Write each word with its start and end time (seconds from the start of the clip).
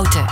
Houten. 0.00 0.26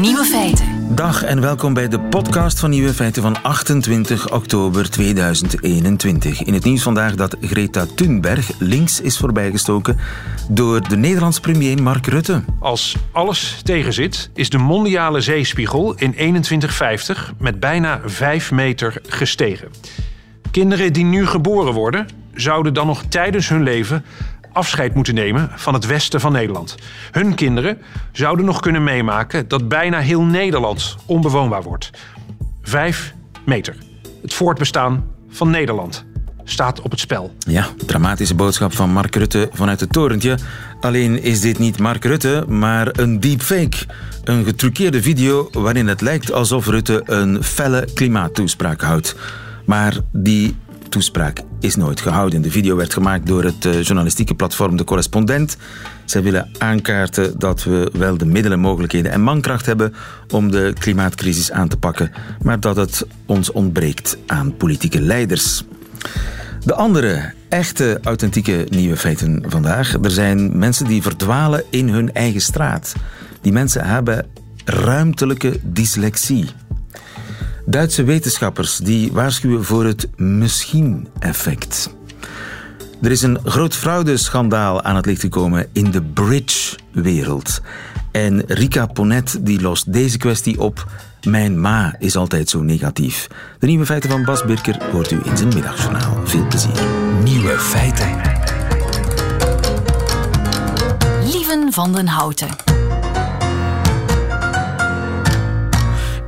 Nieuwe 0.00 0.24
feiten. 0.24 0.94
Dag 0.94 1.22
en 1.22 1.40
welkom 1.40 1.74
bij 1.74 1.88
de 1.88 2.00
podcast 2.00 2.60
van 2.60 2.70
Nieuwe 2.70 2.94
Feiten 2.94 3.22
van 3.22 3.42
28 3.42 4.32
oktober 4.32 4.90
2021. 4.90 6.42
In 6.42 6.54
het 6.54 6.64
nieuws 6.64 6.82
vandaag 6.82 7.14
dat 7.14 7.36
Greta 7.40 7.86
Thunberg 7.94 8.50
links 8.58 9.00
is 9.00 9.18
voorbijgestoken 9.18 9.98
door 10.48 10.88
de 10.88 10.96
Nederlandse 10.96 11.40
premier 11.40 11.82
Mark 11.82 12.06
Rutte. 12.06 12.42
Als 12.58 12.96
alles 13.12 13.60
tegenzit, 13.62 14.30
is 14.34 14.50
de 14.50 14.58
mondiale 14.58 15.20
zeespiegel 15.20 15.90
in 15.90 16.12
2150 16.12 17.32
met 17.38 17.60
bijna 17.60 18.00
5 18.04 18.50
meter 18.50 19.00
gestegen. 19.08 19.68
Kinderen 20.50 20.92
die 20.92 21.04
nu 21.04 21.26
geboren 21.26 21.72
worden, 21.72 22.06
zouden 22.34 22.74
dan 22.74 22.86
nog 22.86 23.02
tijdens 23.08 23.48
hun 23.48 23.62
leven 23.62 24.04
afscheid 24.54 24.94
moeten 24.94 25.14
nemen 25.14 25.50
van 25.54 25.74
het 25.74 25.86
westen 25.86 26.20
van 26.20 26.32
Nederland. 26.32 26.74
Hun 27.10 27.34
kinderen 27.34 27.78
zouden 28.12 28.44
nog 28.44 28.60
kunnen 28.60 28.84
meemaken 28.84 29.48
dat 29.48 29.68
bijna 29.68 29.98
heel 29.98 30.22
Nederland 30.22 30.96
onbewoonbaar 31.06 31.62
wordt. 31.62 31.90
Vijf 32.62 33.14
meter. 33.44 33.76
Het 34.22 34.34
voortbestaan 34.34 35.04
van 35.28 35.50
Nederland 35.50 36.04
staat 36.44 36.80
op 36.80 36.90
het 36.90 37.00
spel. 37.00 37.34
Ja, 37.38 37.66
dramatische 37.86 38.34
boodschap 38.34 38.74
van 38.74 38.90
Mark 38.90 39.14
Rutte 39.14 39.48
vanuit 39.52 39.80
het 39.80 39.92
torentje. 39.92 40.38
Alleen 40.80 41.22
is 41.22 41.40
dit 41.40 41.58
niet 41.58 41.78
Mark 41.78 42.04
Rutte, 42.04 42.44
maar 42.48 42.88
een 42.92 43.20
deepfake. 43.20 43.86
Een 44.24 44.44
getruckeerde 44.44 45.02
video 45.02 45.48
waarin 45.52 45.86
het 45.86 46.00
lijkt 46.00 46.32
alsof 46.32 46.66
Rutte 46.66 47.02
een 47.04 47.42
felle 47.42 47.88
klimaattoespraak 47.94 48.80
houdt. 48.80 49.16
Maar 49.64 49.96
die 50.12 50.56
toespraak 50.88 51.40
is 51.64 51.76
nooit 51.76 52.00
gehouden. 52.00 52.42
De 52.42 52.50
video 52.50 52.76
werd 52.76 52.92
gemaakt 52.92 53.26
door 53.26 53.44
het 53.44 53.64
eh, 53.64 53.82
journalistieke 53.82 54.34
platform 54.34 54.76
De 54.76 54.84
Correspondent. 54.84 55.56
Zij 56.04 56.22
willen 56.22 56.50
aankaarten 56.58 57.38
dat 57.38 57.64
we 57.64 57.90
wel 57.92 58.16
de 58.16 58.26
middelen, 58.26 58.60
mogelijkheden 58.60 59.12
en 59.12 59.20
mankracht 59.20 59.66
hebben 59.66 59.94
om 60.30 60.50
de 60.50 60.72
klimaatcrisis 60.78 61.50
aan 61.50 61.68
te 61.68 61.76
pakken, 61.76 62.12
maar 62.42 62.60
dat 62.60 62.76
het 62.76 63.06
ons 63.26 63.52
ontbreekt 63.52 64.16
aan 64.26 64.56
politieke 64.56 65.00
leiders. 65.00 65.64
De 66.64 66.74
andere 66.74 67.32
echte, 67.48 67.98
authentieke 68.02 68.66
nieuwe 68.68 68.96
feiten 68.96 69.44
vandaag. 69.46 69.94
Er 70.02 70.10
zijn 70.10 70.58
mensen 70.58 70.86
die 70.86 71.02
verdwalen 71.02 71.64
in 71.70 71.88
hun 71.88 72.12
eigen 72.12 72.40
straat. 72.40 72.94
Die 73.40 73.52
mensen 73.52 73.84
hebben 73.86 74.26
ruimtelijke 74.64 75.58
dyslexie. 75.62 76.48
Duitse 77.66 78.04
wetenschappers 78.04 78.76
die 78.76 79.12
waarschuwen 79.12 79.64
voor 79.64 79.84
het 79.84 80.08
misschien-effect. 80.16 81.94
Er 83.02 83.10
is 83.10 83.22
een 83.22 83.38
groot 83.44 83.74
fraudeschandaal 83.74 84.82
aan 84.82 84.96
het 84.96 85.06
licht 85.06 85.20
gekomen 85.20 85.66
in 85.72 85.90
de 85.90 86.02
bridge-wereld. 86.02 87.60
En 88.12 88.42
Rika 88.46 88.86
Ponet 88.86 89.38
die 89.40 89.60
lost 89.60 89.92
deze 89.92 90.18
kwestie 90.18 90.60
op. 90.60 90.86
Mijn 91.22 91.60
ma 91.60 91.94
is 91.98 92.16
altijd 92.16 92.48
zo 92.48 92.62
negatief. 92.62 93.26
De 93.58 93.66
nieuwe 93.66 93.86
feiten 93.86 94.10
van 94.10 94.24
Bas 94.24 94.44
Birker 94.44 94.84
hoort 94.92 95.10
u 95.10 95.20
in 95.24 95.36
zijn 95.36 95.54
middagjournaal. 95.54 96.20
Veel 96.24 96.46
plezier. 96.46 96.82
Nieuwe 97.22 97.58
feiten. 97.58 98.20
Lieven 101.24 101.72
van 101.72 101.92
den 101.92 102.06
Houten. 102.06 102.48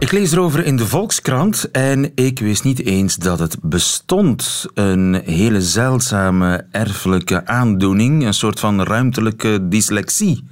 Ik 0.06 0.12
lees 0.12 0.32
erover 0.32 0.64
in 0.64 0.76
de 0.76 0.86
Volkskrant 0.86 1.70
en 1.70 2.12
ik 2.14 2.38
wist 2.38 2.64
niet 2.64 2.84
eens 2.84 3.16
dat 3.16 3.38
het 3.38 3.56
bestond. 3.62 4.66
Een 4.74 5.22
hele 5.24 5.60
zeldzame 5.60 6.66
erfelijke 6.70 7.46
aandoening, 7.46 8.24
een 8.24 8.34
soort 8.34 8.60
van 8.60 8.82
ruimtelijke 8.82 9.68
dyslexie. 9.68 10.44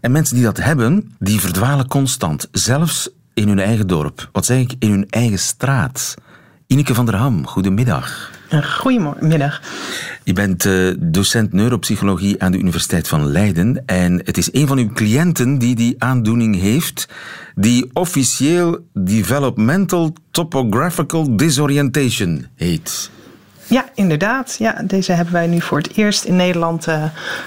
En 0.00 0.12
mensen 0.12 0.34
die 0.34 0.44
dat 0.44 0.56
hebben, 0.56 1.14
die 1.18 1.40
verdwalen 1.40 1.88
constant, 1.88 2.48
zelfs 2.52 3.10
in 3.34 3.48
hun 3.48 3.58
eigen 3.58 3.86
dorp. 3.86 4.28
Wat 4.32 4.46
zeg 4.46 4.58
ik? 4.58 4.74
In 4.78 4.90
hun 4.90 5.06
eigen 5.08 5.38
straat. 5.38 6.14
Ineke 6.66 6.94
van 6.94 7.06
der 7.06 7.16
Ham, 7.16 7.46
goedemiddag. 7.46 8.35
Goedemiddag. 8.50 9.62
Je 10.24 10.32
bent 10.32 10.64
uh, 10.64 10.94
docent 10.98 11.52
neuropsychologie 11.52 12.42
aan 12.42 12.52
de 12.52 12.58
Universiteit 12.58 13.08
van 13.08 13.26
Leiden. 13.26 13.82
En 13.86 14.20
het 14.24 14.38
is 14.38 14.48
een 14.52 14.66
van 14.66 14.78
uw 14.78 14.92
cliënten 14.92 15.58
die 15.58 15.74
die 15.74 15.94
aandoening 15.98 16.60
heeft, 16.60 17.08
die 17.54 17.90
officieel 17.92 18.78
Developmental 18.92 20.12
Topographical 20.30 21.36
Disorientation 21.36 22.46
heet. 22.54 23.10
Ja, 23.68 23.84
inderdaad. 23.94 24.56
Ja, 24.58 24.82
deze 24.84 25.12
hebben 25.12 25.34
wij 25.34 25.46
nu 25.46 25.60
voor 25.60 25.78
het 25.78 25.96
eerst 25.96 26.24
in 26.24 26.36
Nederland 26.36 26.88
uh, 26.88 27.04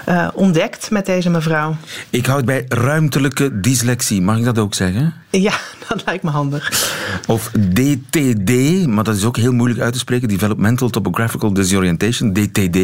uh, 0.08 0.28
ontdekt 0.34 0.90
met 0.90 1.06
deze 1.06 1.30
mevrouw. 1.30 1.76
Ik 2.10 2.26
houd 2.26 2.44
bij 2.44 2.64
ruimtelijke 2.68 3.60
dyslexie. 3.60 4.22
Mag 4.22 4.38
ik 4.38 4.44
dat 4.44 4.58
ook 4.58 4.74
zeggen? 4.74 5.14
Ja, 5.30 5.52
dat 5.88 6.02
lijkt 6.04 6.22
me 6.22 6.30
handig. 6.30 6.92
Of 7.26 7.50
DTD, 7.50 8.86
maar 8.86 9.04
dat 9.04 9.16
is 9.16 9.24
ook 9.24 9.36
heel 9.36 9.52
moeilijk 9.52 9.80
uit 9.80 9.92
te 9.92 9.98
spreken. 9.98 10.28
Developmental 10.28 10.88
Topographical 10.90 11.52
Disorientation, 11.52 12.32
DTD. 12.32 12.78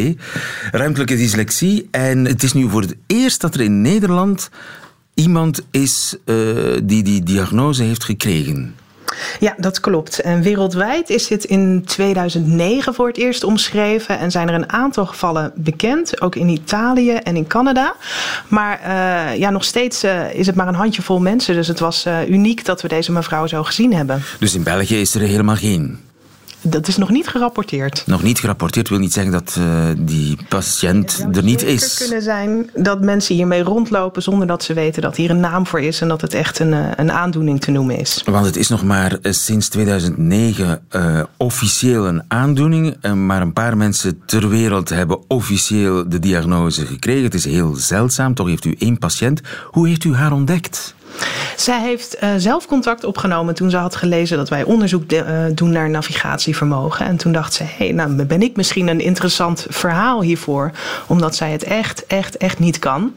Ruimtelijke 0.71 1.15
dyslexie. 1.15 1.87
En 1.91 2.25
het 2.25 2.43
is 2.43 2.53
nu 2.53 2.69
voor 2.69 2.81
het 2.81 2.95
eerst 3.07 3.41
dat 3.41 3.53
er 3.53 3.61
in 3.61 3.81
Nederland 3.81 4.49
iemand 5.13 5.61
is 5.71 6.15
uh, 6.25 6.77
die 6.83 7.03
die 7.03 7.23
diagnose 7.23 7.83
heeft 7.83 8.03
gekregen. 8.03 8.75
Ja, 9.39 9.55
dat 9.57 9.79
klopt. 9.79 10.19
En 10.19 10.41
wereldwijd 10.41 11.09
is 11.09 11.27
dit 11.27 11.43
in 11.43 11.83
2009 11.85 12.93
voor 12.93 13.07
het 13.07 13.17
eerst 13.17 13.43
omschreven. 13.43 14.19
En 14.19 14.31
zijn 14.31 14.47
er 14.47 14.53
een 14.53 14.71
aantal 14.71 15.05
gevallen 15.05 15.51
bekend, 15.55 16.21
ook 16.21 16.35
in 16.35 16.49
Italië 16.49 17.11
en 17.11 17.35
in 17.35 17.47
Canada. 17.47 17.95
Maar 18.47 18.79
uh, 18.81 19.37
ja, 19.37 19.49
nog 19.49 19.63
steeds 19.63 20.03
uh, 20.03 20.33
is 20.33 20.45
het 20.45 20.55
maar 20.55 20.67
een 20.67 20.73
handjevol 20.73 21.19
mensen. 21.19 21.55
Dus 21.55 21.67
het 21.67 21.79
was 21.79 22.05
uh, 22.05 22.29
uniek 22.29 22.65
dat 22.65 22.81
we 22.81 22.87
deze 22.87 23.11
mevrouw 23.11 23.47
zo 23.47 23.63
gezien 23.63 23.93
hebben. 23.93 24.23
Dus 24.39 24.55
in 24.55 24.63
België 24.63 25.01
is 25.01 25.15
er 25.15 25.21
helemaal 25.21 25.55
geen? 25.55 26.06
Dat 26.61 26.87
is 26.87 26.97
nog 26.97 27.09
niet 27.09 27.27
gerapporteerd. 27.27 28.03
Nog 28.05 28.23
niet 28.23 28.39
gerapporteerd 28.39 28.89
wil 28.89 28.99
niet 28.99 29.13
zeggen 29.13 29.31
dat 29.31 29.55
uh, 29.59 29.65
die 29.97 30.37
patiënt 30.49 31.25
er 31.33 31.43
niet 31.43 31.63
is. 31.63 31.81
Het 31.83 31.97
kunnen 31.97 32.21
zijn 32.21 32.69
dat 32.75 33.01
mensen 33.01 33.35
hiermee 33.35 33.63
rondlopen 33.63 34.21
zonder 34.21 34.47
dat 34.47 34.63
ze 34.63 34.73
weten 34.73 35.01
dat 35.01 35.15
hier 35.15 35.29
een 35.29 35.39
naam 35.39 35.67
voor 35.67 35.81
is 35.81 36.01
en 36.01 36.07
dat 36.07 36.21
het 36.21 36.33
echt 36.33 36.59
een, 36.59 36.99
een 36.99 37.11
aandoening 37.11 37.61
te 37.61 37.71
noemen 37.71 37.99
is. 37.99 38.21
Want 38.25 38.45
het 38.45 38.55
is 38.57 38.67
nog 38.67 38.83
maar 38.83 39.17
sinds 39.21 39.69
2009 39.69 40.81
uh, 40.91 41.23
officieel 41.37 42.07
een 42.07 42.23
aandoening, 42.27 43.13
maar 43.13 43.41
een 43.41 43.53
paar 43.53 43.77
mensen 43.77 44.21
ter 44.25 44.49
wereld 44.49 44.89
hebben 44.89 45.19
officieel 45.27 46.09
de 46.09 46.19
diagnose 46.19 46.85
gekregen. 46.85 47.23
Het 47.23 47.33
is 47.33 47.45
heel 47.45 47.75
zeldzaam, 47.75 48.33
toch 48.33 48.47
heeft 48.47 48.65
u 48.65 48.75
één 48.79 48.97
patiënt. 48.97 49.41
Hoe 49.71 49.87
heeft 49.87 50.03
u 50.03 50.15
haar 50.15 50.31
ontdekt? 50.31 50.95
Zij 51.55 51.81
heeft 51.81 52.17
uh, 52.23 52.29
zelf 52.37 52.65
contact 52.65 53.03
opgenomen 53.03 53.55
toen 53.55 53.69
ze 53.69 53.77
had 53.77 53.95
gelezen 53.95 54.37
dat 54.37 54.49
wij 54.49 54.63
onderzoek 54.63 55.09
de, 55.09 55.15
uh, 55.15 55.55
doen 55.55 55.71
naar 55.71 55.89
navigatievermogen. 55.89 57.05
En 57.05 57.17
toen 57.17 57.31
dacht 57.31 57.53
ze: 57.53 57.63
hé, 57.63 57.69
hey, 57.77 57.91
nou 57.91 58.25
ben 58.25 58.41
ik 58.41 58.55
misschien 58.55 58.87
een 58.87 58.99
interessant 58.99 59.65
verhaal 59.69 60.21
hiervoor, 60.21 60.71
omdat 61.07 61.35
zij 61.35 61.51
het 61.51 61.63
echt, 61.63 62.05
echt, 62.05 62.37
echt 62.37 62.59
niet 62.59 62.79
kan. 62.79 63.13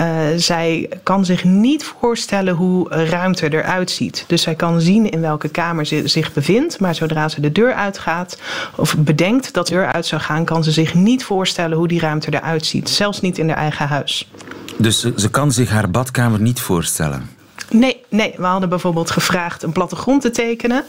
Uh, 0.00 0.06
zij 0.36 0.88
kan 1.02 1.24
zich 1.24 1.44
niet 1.44 1.84
voorstellen 1.84 2.54
hoe 2.54 2.88
ruimte 2.88 3.52
eruit 3.52 3.90
ziet. 3.90 4.24
Dus 4.26 4.42
zij 4.42 4.54
kan 4.54 4.80
zien 4.80 5.10
in 5.10 5.20
welke 5.20 5.48
kamer 5.48 5.86
ze 5.86 6.02
zich 6.04 6.32
bevindt, 6.32 6.80
maar 6.80 6.94
zodra 6.94 7.28
ze 7.28 7.40
de 7.40 7.52
deur 7.52 7.74
uitgaat 7.74 8.38
of 8.76 8.96
bedenkt 8.98 9.54
dat 9.54 9.66
de 9.66 9.74
deur 9.74 9.92
uit 9.92 10.06
zou 10.06 10.20
gaan, 10.20 10.44
kan 10.44 10.64
ze 10.64 10.70
zich 10.70 10.94
niet 10.94 11.24
voorstellen 11.24 11.76
hoe 11.76 11.88
die 11.88 12.00
ruimte 12.00 12.34
eruit 12.34 12.66
ziet. 12.66 12.88
Zelfs 12.88 13.20
niet 13.20 13.38
in 13.38 13.48
haar 13.48 13.58
eigen 13.58 13.88
huis. 13.88 14.30
Dus 14.76 15.00
ze, 15.00 15.12
ze 15.16 15.30
kan 15.30 15.52
zich 15.52 15.70
haar 15.70 15.90
badkamer 15.90 16.40
niet 16.40 16.60
voorstellen? 16.60 17.40
Nee, 17.72 18.00
nee, 18.08 18.34
we 18.36 18.44
hadden 18.44 18.68
bijvoorbeeld 18.68 19.10
gevraagd 19.10 19.62
een 19.62 19.72
plattegrond 19.72 20.20
te 20.22 20.30
tekenen. 20.30 20.84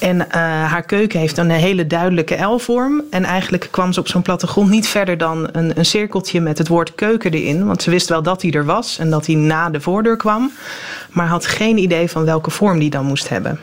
En 0.00 0.16
uh, 0.16 0.26
haar 0.70 0.82
keuken 0.82 1.20
heeft 1.20 1.38
een 1.38 1.50
hele 1.50 1.86
duidelijke 1.86 2.44
L-vorm. 2.44 3.02
En 3.10 3.24
eigenlijk 3.24 3.68
kwam 3.70 3.92
ze 3.92 4.00
op 4.00 4.08
zo'n 4.08 4.22
plattegrond 4.22 4.70
niet 4.70 4.88
verder 4.88 5.18
dan 5.18 5.48
een, 5.52 5.78
een 5.78 5.86
cirkeltje 5.86 6.40
met 6.40 6.58
het 6.58 6.68
woord 6.68 6.94
keuken 6.94 7.32
erin. 7.32 7.66
Want 7.66 7.82
ze 7.82 7.90
wist 7.90 8.08
wel 8.08 8.22
dat 8.22 8.42
hij 8.42 8.50
er 8.50 8.64
was 8.64 8.98
en 8.98 9.10
dat 9.10 9.26
hij 9.26 9.34
na 9.34 9.70
de 9.70 9.80
voordeur 9.80 10.16
kwam. 10.16 10.52
Maar 11.10 11.26
had 11.26 11.46
geen 11.46 11.78
idee 11.78 12.08
van 12.10 12.24
welke 12.24 12.50
vorm 12.50 12.78
die 12.78 12.90
dan 12.90 13.04
moest 13.04 13.28
hebben. 13.28 13.58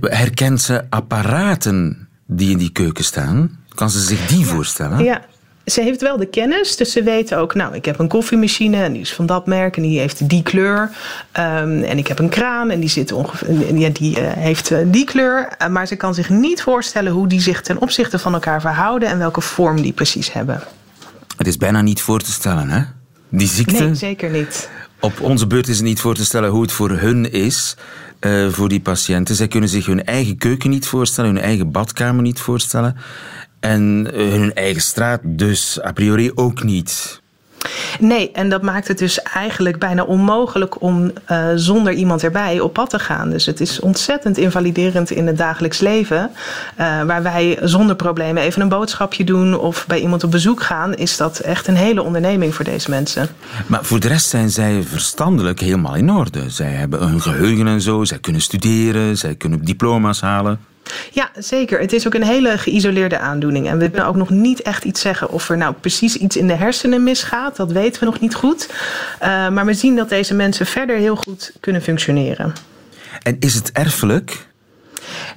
Herkent 0.00 0.60
ze 0.60 0.84
apparaten 0.88 2.08
die 2.26 2.50
in 2.50 2.58
die 2.58 2.72
keuken 2.72 3.04
staan? 3.04 3.58
Kan 3.74 3.90
ze 3.90 4.00
zich 4.00 4.26
die 4.26 4.38
ja. 4.38 4.44
voorstellen? 4.44 5.04
Ja, 5.04 5.24
ze 5.70 5.82
heeft 5.82 6.00
wel 6.00 6.16
de 6.16 6.26
kennis, 6.26 6.76
dus 6.76 6.92
ze 6.92 7.02
weet 7.02 7.34
ook, 7.34 7.54
nou, 7.54 7.74
ik 7.74 7.84
heb 7.84 7.98
een 7.98 8.08
koffiemachine 8.08 8.82
en 8.82 8.92
die 8.92 9.02
is 9.02 9.12
van 9.12 9.26
dat 9.26 9.46
merk 9.46 9.76
en 9.76 9.82
die 9.82 9.98
heeft 9.98 10.28
die 10.28 10.42
kleur. 10.42 10.90
Um, 11.38 11.82
en 11.82 11.98
ik 11.98 12.06
heb 12.06 12.18
een 12.18 12.28
kraan 12.28 12.70
en 12.70 12.80
die, 12.80 12.88
zit 12.88 13.12
ongeveer, 13.12 13.76
ja, 13.76 13.88
die 13.88 14.20
uh, 14.20 14.32
heeft 14.32 14.70
uh, 14.70 14.78
die 14.86 15.04
kleur. 15.04 15.48
Uh, 15.62 15.68
maar 15.68 15.86
ze 15.86 15.96
kan 15.96 16.14
zich 16.14 16.28
niet 16.28 16.62
voorstellen 16.62 17.12
hoe 17.12 17.28
die 17.28 17.40
zich 17.40 17.60
ten 17.60 17.80
opzichte 17.80 18.18
van 18.18 18.34
elkaar 18.34 18.60
verhouden 18.60 19.08
en 19.08 19.18
welke 19.18 19.40
vorm 19.40 19.82
die 19.82 19.92
precies 19.92 20.32
hebben. 20.32 20.62
Het 21.36 21.46
is 21.46 21.56
bijna 21.56 21.82
niet 21.82 22.00
voor 22.00 22.20
te 22.20 22.32
stellen, 22.32 22.68
hè? 22.68 22.82
Die 23.28 23.48
ziekte. 23.48 23.84
Nee, 23.84 23.94
zeker 23.94 24.30
niet. 24.30 24.70
Op 25.00 25.20
onze 25.20 25.46
beurt 25.46 25.68
is 25.68 25.76
het 25.76 25.86
niet 25.86 26.00
voor 26.00 26.14
te 26.14 26.24
stellen 26.24 26.50
hoe 26.50 26.62
het 26.62 26.72
voor 26.72 26.90
hun 26.90 27.32
is. 27.32 27.76
Uh, 28.20 28.48
voor 28.48 28.68
die 28.68 28.80
patiënten. 28.80 29.34
Zij 29.34 29.48
kunnen 29.48 29.68
zich 29.68 29.86
hun 29.86 30.04
eigen 30.04 30.36
keuken 30.36 30.70
niet 30.70 30.86
voorstellen, 30.86 31.34
hun 31.34 31.42
eigen 31.42 31.70
badkamer 31.70 32.22
niet 32.22 32.40
voorstellen. 32.40 32.96
En 33.60 34.08
hun 34.12 34.54
eigen 34.54 34.82
straat 34.82 35.20
dus 35.22 35.82
a 35.84 35.92
priori 35.92 36.30
ook 36.34 36.62
niet. 36.62 37.20
Nee, 37.98 38.30
en 38.32 38.48
dat 38.48 38.62
maakt 38.62 38.88
het 38.88 38.98
dus 38.98 39.22
eigenlijk 39.22 39.78
bijna 39.78 40.02
onmogelijk 40.02 40.82
om 40.82 41.12
uh, 41.30 41.46
zonder 41.54 41.92
iemand 41.92 42.22
erbij 42.22 42.60
op 42.60 42.72
pad 42.72 42.90
te 42.90 42.98
gaan. 42.98 43.30
Dus 43.30 43.46
het 43.46 43.60
is 43.60 43.80
ontzettend 43.80 44.38
invaliderend 44.38 45.10
in 45.10 45.26
het 45.26 45.38
dagelijks 45.38 45.80
leven. 45.80 46.30
Uh, 46.80 47.02
waar 47.02 47.22
wij 47.22 47.58
zonder 47.62 47.96
problemen 47.96 48.42
even 48.42 48.62
een 48.62 48.68
boodschapje 48.68 49.24
doen 49.24 49.58
of 49.58 49.86
bij 49.86 50.00
iemand 50.00 50.24
op 50.24 50.30
bezoek 50.30 50.62
gaan, 50.62 50.94
is 50.94 51.16
dat 51.16 51.38
echt 51.38 51.66
een 51.66 51.76
hele 51.76 52.02
onderneming 52.02 52.54
voor 52.54 52.64
deze 52.64 52.90
mensen. 52.90 53.28
Maar 53.66 53.84
voor 53.84 54.00
de 54.00 54.08
rest 54.08 54.28
zijn 54.28 54.50
zij 54.50 54.82
verstandelijk 54.82 55.60
helemaal 55.60 55.94
in 55.94 56.10
orde. 56.10 56.50
Zij 56.50 56.70
hebben 56.70 57.02
een 57.02 57.20
geheugen 57.20 57.66
en 57.66 57.80
zo, 57.80 58.04
zij 58.04 58.18
kunnen 58.18 58.42
studeren, 58.42 59.18
zij 59.18 59.34
kunnen 59.34 59.64
diploma's 59.64 60.20
halen. 60.20 60.60
Ja, 61.10 61.30
zeker. 61.38 61.80
Het 61.80 61.92
is 61.92 62.06
ook 62.06 62.14
een 62.14 62.22
hele 62.22 62.58
geïsoleerde 62.58 63.18
aandoening. 63.18 63.68
En 63.68 63.78
we 63.78 63.88
kunnen 63.88 64.08
ook 64.08 64.16
nog 64.16 64.30
niet 64.30 64.62
echt 64.62 64.84
iets 64.84 65.00
zeggen 65.00 65.30
of 65.30 65.48
er 65.48 65.56
nou 65.56 65.74
precies 65.80 66.16
iets 66.16 66.36
in 66.36 66.46
de 66.46 66.54
hersenen 66.54 67.02
misgaat. 67.02 67.56
Dat 67.56 67.72
weten 67.72 68.00
we 68.00 68.06
nog 68.06 68.20
niet 68.20 68.34
goed. 68.34 68.68
Uh, 69.22 69.48
maar 69.48 69.66
we 69.66 69.74
zien 69.74 69.96
dat 69.96 70.08
deze 70.08 70.34
mensen 70.34 70.66
verder 70.66 70.96
heel 70.96 71.16
goed 71.16 71.52
kunnen 71.60 71.82
functioneren. 71.82 72.52
En 73.22 73.36
is 73.40 73.54
het 73.54 73.72
erfelijk? 73.72 74.48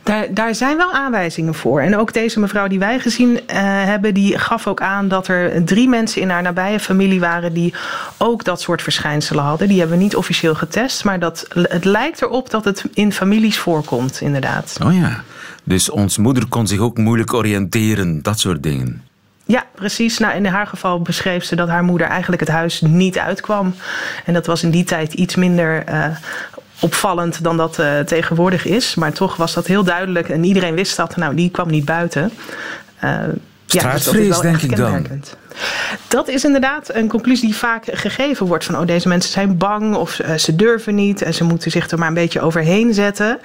Daar, 0.04 0.28
daar 0.34 0.56
zijn 0.56 0.78
wel 0.78 0.92
aanwijzingen 0.92 1.54
voor. 1.54 1.82
En 1.82 1.98
ook 1.98 2.14
deze 2.14 2.40
mevrouw 2.40 2.68
die 2.68 2.80
wij 2.80 3.00
gezien 3.00 3.30
uh, 3.30 3.40
hebben, 3.86 4.14
die 4.14 4.38
gaf 4.40 4.68
ook 4.68 4.82
aan 4.82 5.08
dat 5.08 5.28
er 5.28 5.66
drie 5.66 5.90
mensen 5.90 6.22
in 6.22 6.30
haar 6.30 6.42
nabije 6.42 6.80
familie 6.80 7.20
waren 7.20 7.54
die 7.54 7.74
ook 8.18 8.44
dat 8.44 8.62
soort 8.62 8.82
verschijnselen 8.82 9.44
hadden. 9.44 9.68
Die 9.68 9.80
hebben 9.80 9.98
we 9.98 10.04
niet 10.04 10.16
officieel 10.16 10.56
getest, 10.56 11.04
maar 11.04 11.20
dat, 11.20 11.46
het 11.54 11.86
lijkt 11.86 12.22
erop 12.22 12.50
dat 12.50 12.66
het 12.66 12.84
in 12.94 13.14
families 13.14 13.58
voorkomt, 13.58 14.22
inderdaad. 14.22 14.78
Oh 14.84 14.96
ja, 14.96 15.24
dus 15.64 15.90
ons 15.90 16.18
moeder 16.18 16.48
kon 16.48 16.68
zich 16.68 16.80
ook 16.80 16.98
moeilijk 16.98 17.34
oriënteren, 17.34 18.22
dat 18.22 18.40
soort 18.40 18.64
dingen. 18.64 19.02
Ja, 19.46 19.66
precies. 19.76 20.18
Nou, 20.18 20.36
in 20.36 20.46
haar 20.46 20.68
geval 20.68 21.02
beschreef 21.02 21.44
ze 21.44 21.56
dat 21.56 21.68
haar 21.68 21.84
moeder 21.84 22.08
eigenlijk 22.08 22.42
het 22.42 22.52
huis 22.52 22.82
niet 22.82 23.18
uitkwam. 23.18 23.76
En 24.26 24.34
dat 24.34 24.46
was 24.46 24.64
in 24.64 24.72
die 24.72 24.84
tijd 24.84 25.14
iets 25.14 25.36
minder 25.36 25.84
uh, 25.90 26.06
opvallend 26.80 27.44
dan 27.44 27.58
dat 27.58 27.80
uh, 27.80 28.00
tegenwoordig 28.00 28.66
is. 28.66 28.96
Maar 28.96 29.14
toch 29.14 29.36
was 29.36 29.54
dat 29.54 29.68
heel 29.68 29.84
duidelijk 29.84 30.30
en 30.30 30.44
iedereen 30.44 30.76
wist 30.76 30.96
dat. 30.98 31.16
Nou, 31.16 31.36
die 31.36 31.50
kwam 31.50 31.70
niet 31.70 31.86
buiten. 31.86 32.32
Uh, 33.04 33.20
ja, 33.66 33.94
dus 33.94 34.40
denk 34.40 34.62
ik 34.62 34.76
dan. 34.76 35.08
Dat 36.08 36.28
is 36.28 36.44
inderdaad 36.44 36.96
een 36.96 37.08
conclusie 37.08 37.48
die 37.48 37.58
vaak 37.58 37.84
gegeven 37.92 38.46
wordt. 38.46 38.66
Van 38.66 38.78
oh, 38.78 38.86
deze 38.88 39.08
mensen 39.08 39.32
zijn 39.32 39.58
bang 39.58 39.96
of 39.96 40.20
uh, 40.20 40.34
ze 40.36 40.56
durven 40.56 40.96
niet. 40.96 41.22
En 41.22 41.34
ze 41.34 41.44
moeten 41.44 41.72
zich 41.72 41.90
er 41.90 41.98
maar 41.98 42.08
een 42.08 42.14
beetje 42.14 42.42
overheen 42.42 42.94
zetten. 42.94 43.40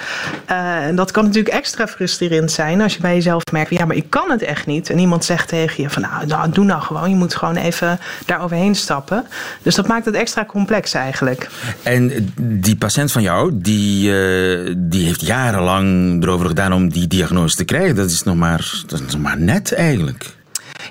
Uh, 0.50 0.86
en 0.86 0.96
dat 0.96 1.10
kan 1.10 1.24
natuurlijk 1.24 1.54
extra 1.54 1.86
frustrerend 1.86 2.50
zijn 2.50 2.80
als 2.80 2.94
je 2.94 3.00
bij 3.00 3.14
jezelf 3.14 3.42
merkt. 3.52 3.70
Ja, 3.70 3.84
maar 3.84 3.96
ik 3.96 4.10
kan 4.10 4.30
het 4.30 4.42
echt 4.42 4.66
niet. 4.66 4.90
En 4.90 4.98
iemand 4.98 5.24
zegt 5.24 5.48
tegen 5.48 5.82
je 5.82 5.90
van 5.90 6.02
nou, 6.02 6.26
nou 6.26 6.50
doe 6.50 6.64
nou 6.64 6.82
gewoon. 6.82 7.10
Je 7.10 7.16
moet 7.16 7.34
gewoon 7.34 7.56
even 7.56 7.98
daar 8.26 8.42
overheen 8.42 8.74
stappen. 8.74 9.26
Dus 9.62 9.74
dat 9.74 9.86
maakt 9.86 10.04
het 10.04 10.14
extra 10.14 10.44
complex 10.44 10.94
eigenlijk. 10.94 11.48
En 11.82 12.32
die 12.40 12.76
patiënt 12.76 13.12
van 13.12 13.22
jou, 13.22 13.50
die, 13.54 14.10
uh, 14.10 14.74
die 14.76 15.06
heeft 15.06 15.26
jarenlang 15.26 16.22
erover 16.22 16.46
gedaan 16.46 16.72
om 16.72 16.88
die 16.88 17.06
diagnose 17.06 17.56
te 17.56 17.64
krijgen. 17.64 17.96
Dat 17.96 18.10
is 18.10 18.22
nog 18.22 18.36
maar, 18.36 18.82
dat 18.86 19.00
is 19.00 19.12
nog 19.12 19.22
maar 19.22 19.38
net 19.38 19.72
eigenlijk. 19.72 20.36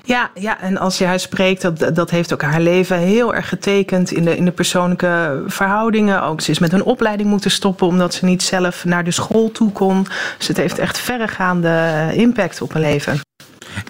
Ja, 0.08 0.30
ja, 0.34 0.60
en 0.60 0.78
als 0.78 0.98
je 0.98 1.04
haar 1.04 1.20
spreekt, 1.20 1.62
dat, 1.62 1.94
dat 1.94 2.10
heeft 2.10 2.32
ook 2.32 2.42
haar 2.42 2.60
leven 2.60 2.98
heel 2.98 3.34
erg 3.34 3.48
getekend 3.48 4.10
in 4.10 4.24
de, 4.24 4.36
in 4.36 4.44
de 4.44 4.50
persoonlijke 4.50 5.42
verhoudingen. 5.46 6.22
Ook 6.22 6.40
ze 6.40 6.50
is 6.50 6.58
met 6.58 6.72
een 6.72 6.82
opleiding 6.82 7.28
moeten 7.28 7.50
stoppen 7.50 7.86
omdat 7.86 8.14
ze 8.14 8.24
niet 8.24 8.42
zelf 8.42 8.84
naar 8.84 9.04
de 9.04 9.10
school 9.10 9.50
toe 9.50 9.72
kon. 9.72 10.06
Dus 10.38 10.48
het 10.48 10.56
heeft 10.56 10.78
echt 10.78 10.98
verregaande 10.98 12.08
impact 12.12 12.62
op 12.62 12.74
een 12.74 12.80
leven. 12.80 13.20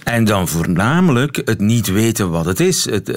En 0.05 0.25
dan 0.25 0.49
voornamelijk 0.49 1.43
het 1.44 1.61
niet 1.61 1.87
weten 1.87 2.31
wat 2.31 2.44
het 2.44 2.61
is. 2.61 2.85
Het 2.85 3.08
uh, 3.08 3.17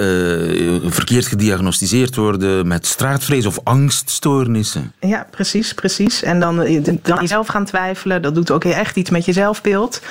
verkeerd 0.85 1.25
gediagnosticeerd 1.25 2.15
worden 2.15 2.68
met 2.68 2.88
straatvrees 2.88 3.45
of 3.45 3.59
angststoornissen. 3.63 4.94
Ja, 5.00 5.27
precies, 5.31 5.73
precies. 5.73 6.23
En 6.23 6.39
dan, 6.39 6.62
eh, 6.62 6.83
dan 7.01 7.21
jezelf 7.21 7.47
gaan 7.47 7.65
twijfelen. 7.65 8.21
Dat 8.21 8.35
doet 8.35 8.51
ook 8.51 8.63
echt 8.63 8.95
iets 8.95 9.09
met 9.09 9.25
je 9.25 9.33
zelfbeeld. 9.33 10.01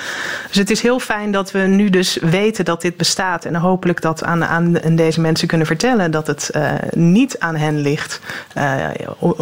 Dus 0.47 0.57
het 0.57 0.69
is 0.69 0.81
heel 0.81 0.99
fijn 0.99 1.31
dat 1.31 1.51
we 1.51 1.59
nu 1.59 1.89
dus 1.89 2.17
weten 2.21 2.65
dat 2.65 2.81
dit 2.81 2.97
bestaat. 2.97 3.45
En 3.45 3.55
hopelijk 3.55 4.01
dat 4.01 4.23
aan, 4.23 4.45
aan 4.45 4.95
deze 4.95 5.21
mensen 5.21 5.47
kunnen 5.47 5.67
vertellen 5.67 6.11
dat 6.11 6.27
het 6.27 6.49
uh, 6.55 6.71
niet 6.93 7.39
aan 7.39 7.55
hen 7.55 7.81
ligt. 7.81 8.19
Uh, 8.57 8.87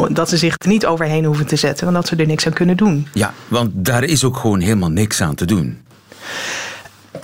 dat 0.09 0.29
ze 0.29 0.37
zich 0.37 0.55
er 0.57 0.67
niet 0.67 0.85
overheen 0.85 1.25
hoeven 1.25 1.47
te 1.47 1.55
zetten. 1.55 1.83
Want 1.83 1.97
dat 1.97 2.07
ze 2.07 2.15
er 2.15 2.27
niks 2.27 2.45
aan 2.45 2.53
kunnen 2.53 2.77
doen. 2.77 3.07
Ja, 3.13 3.33
want 3.47 3.69
daar 3.73 4.03
is 4.03 4.23
ook 4.23 4.37
gewoon 4.37 4.59
helemaal 4.59 4.89
niks 4.89 5.21
aan 5.21 5.35
te 5.35 5.45
doen. 5.45 5.77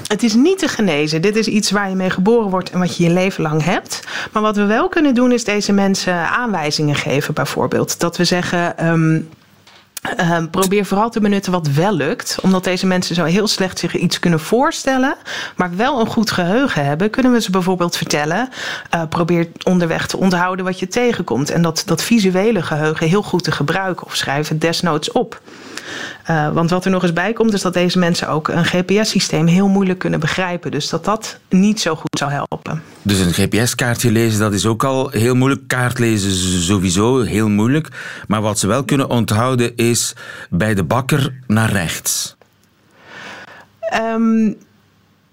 Het 0.07 0.23
is 0.23 0.33
niet 0.33 0.59
te 0.59 0.67
genezen. 0.67 1.21
Dit 1.21 1.35
is 1.35 1.47
iets 1.47 1.71
waar 1.71 1.89
je 1.89 1.95
mee 1.95 2.09
geboren 2.09 2.49
wordt 2.49 2.69
en 2.69 2.79
wat 2.79 2.97
je 2.97 3.03
je 3.03 3.09
leven 3.09 3.43
lang 3.43 3.63
hebt. 3.63 3.99
Maar 4.31 4.41
wat 4.41 4.55
we 4.55 4.65
wel 4.65 4.89
kunnen 4.89 5.13
doen 5.13 5.31
is 5.31 5.43
deze 5.43 5.71
mensen 5.71 6.29
aanwijzingen 6.29 6.95
geven, 6.95 7.33
bijvoorbeeld. 7.33 7.99
Dat 7.99 8.17
we 8.17 8.23
zeggen. 8.23 8.87
Um, 8.87 9.29
uh, 10.19 10.37
probeer 10.51 10.85
vooral 10.85 11.09
te 11.09 11.19
benutten 11.19 11.51
wat 11.51 11.67
wel 11.67 11.93
lukt. 11.93 12.37
Omdat 12.41 12.63
deze 12.63 12.87
mensen 12.87 13.15
zo 13.15 13.23
heel 13.23 13.47
slecht 13.47 13.79
zich 13.79 13.95
iets 13.95 14.19
kunnen 14.19 14.39
voorstellen. 14.39 15.15
Maar 15.55 15.75
wel 15.75 15.99
een 15.99 16.07
goed 16.07 16.31
geheugen 16.31 16.85
hebben. 16.85 17.09
Kunnen 17.09 17.31
we 17.31 17.41
ze 17.41 17.51
bijvoorbeeld 17.51 17.97
vertellen. 17.97 18.49
Uh, 18.95 19.01
probeer 19.09 19.47
onderweg 19.63 20.07
te 20.07 20.17
onthouden 20.17 20.65
wat 20.65 20.79
je 20.79 20.87
tegenkomt. 20.87 21.49
En 21.49 21.61
dat, 21.61 21.83
dat 21.85 22.03
visuele 22.03 22.61
geheugen 22.61 23.07
heel 23.07 23.23
goed 23.23 23.43
te 23.43 23.51
gebruiken. 23.51 24.05
Of 24.05 24.15
schrijf 24.15 24.47
het 24.47 24.61
desnoods 24.61 25.11
op. 25.11 25.41
Uh, 26.29 26.53
want 26.53 26.69
wat 26.69 26.85
er 26.85 26.91
nog 26.91 27.03
eens 27.03 27.13
bij 27.13 27.33
komt, 27.33 27.53
is 27.53 27.61
dat 27.61 27.73
deze 27.73 27.99
mensen 27.99 28.29
ook 28.29 28.47
een 28.47 28.65
GPS-systeem 28.65 29.47
heel 29.47 29.67
moeilijk 29.67 29.99
kunnen 29.99 30.19
begrijpen. 30.19 30.71
Dus 30.71 30.89
dat 30.89 31.05
dat 31.05 31.39
niet 31.49 31.81
zo 31.81 31.95
goed 31.95 32.17
zou 32.17 32.31
helpen. 32.31 32.81
Dus 33.01 33.19
een 33.19 33.33
GPS-kaartje 33.33 34.11
lezen, 34.11 34.39
dat 34.39 34.53
is 34.53 34.65
ook 34.65 34.83
al 34.83 35.09
heel 35.09 35.35
moeilijk. 35.35 35.67
Kaart 35.67 35.99
lezen 35.99 36.61
sowieso 36.61 37.21
heel 37.21 37.49
moeilijk. 37.49 37.87
Maar 38.27 38.41
wat 38.41 38.59
ze 38.59 38.67
wel 38.67 38.83
kunnen 38.83 39.09
onthouden 39.09 39.75
is 39.75 40.13
bij 40.49 40.73
de 40.73 40.83
bakker 40.83 41.33
naar 41.47 41.71
rechts. 41.71 42.35
Um, 43.93 44.55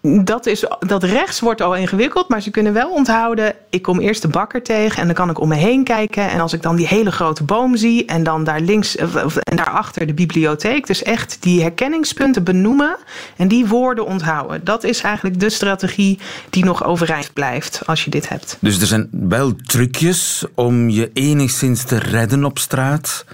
dat, 0.03 0.47
is, 0.47 0.65
dat 0.79 1.03
rechts 1.03 1.41
wordt 1.41 1.61
al 1.61 1.77
ingewikkeld, 1.77 2.29
maar 2.29 2.41
ze 2.41 2.51
kunnen 2.51 2.73
wel 2.73 2.91
onthouden. 2.91 3.55
Ik 3.71 3.83
kom 3.83 4.01
eerst 4.01 4.23
de 4.23 4.29
bakker 4.29 4.63
tegen 4.63 5.01
en 5.01 5.07
dan 5.07 5.15
kan 5.15 5.31
ik 5.31 5.41
om 5.41 5.49
me 5.49 5.55
heen 5.55 5.85
kijken. 5.85 6.31
En 6.31 6.41
als 6.41 6.53
ik 6.53 6.63
dan 6.63 6.77
die 6.77 6.87
hele 6.87 7.11
grote 7.11 7.45
boom 7.45 7.77
zie 7.77 8.05
en 8.05 8.23
dan 8.23 8.45
daar 8.45 8.61
links 8.61 8.97
en 8.97 9.57
daarachter 9.57 10.07
de 10.07 10.15
bibliotheek. 10.15 10.87
Dus 10.87 11.03
echt 11.03 11.37
die 11.41 11.61
herkenningspunten 11.61 12.45
benoemen 12.45 12.97
en 13.37 13.49
die 13.49 13.67
woorden 13.67 14.07
onthouden. 14.07 14.65
Dat 14.65 14.85
is 14.85 15.01
eigenlijk 15.01 15.41
de 15.41 15.51
strategie 15.51 16.19
die 16.51 16.65
nog 16.65 16.85
overeind 16.85 17.33
blijft 17.33 17.83
als 17.87 18.05
je 18.05 18.11
dit 18.11 18.29
hebt. 18.29 18.57
Dus 18.61 18.81
er 18.81 18.87
zijn 18.87 19.09
wel 19.11 19.57
trucjes 19.67 20.45
om 20.55 20.89
je 20.89 21.11
enigszins 21.13 21.85
te 21.85 21.99
redden 21.99 22.45
op 22.45 22.59
straat. 22.59 23.25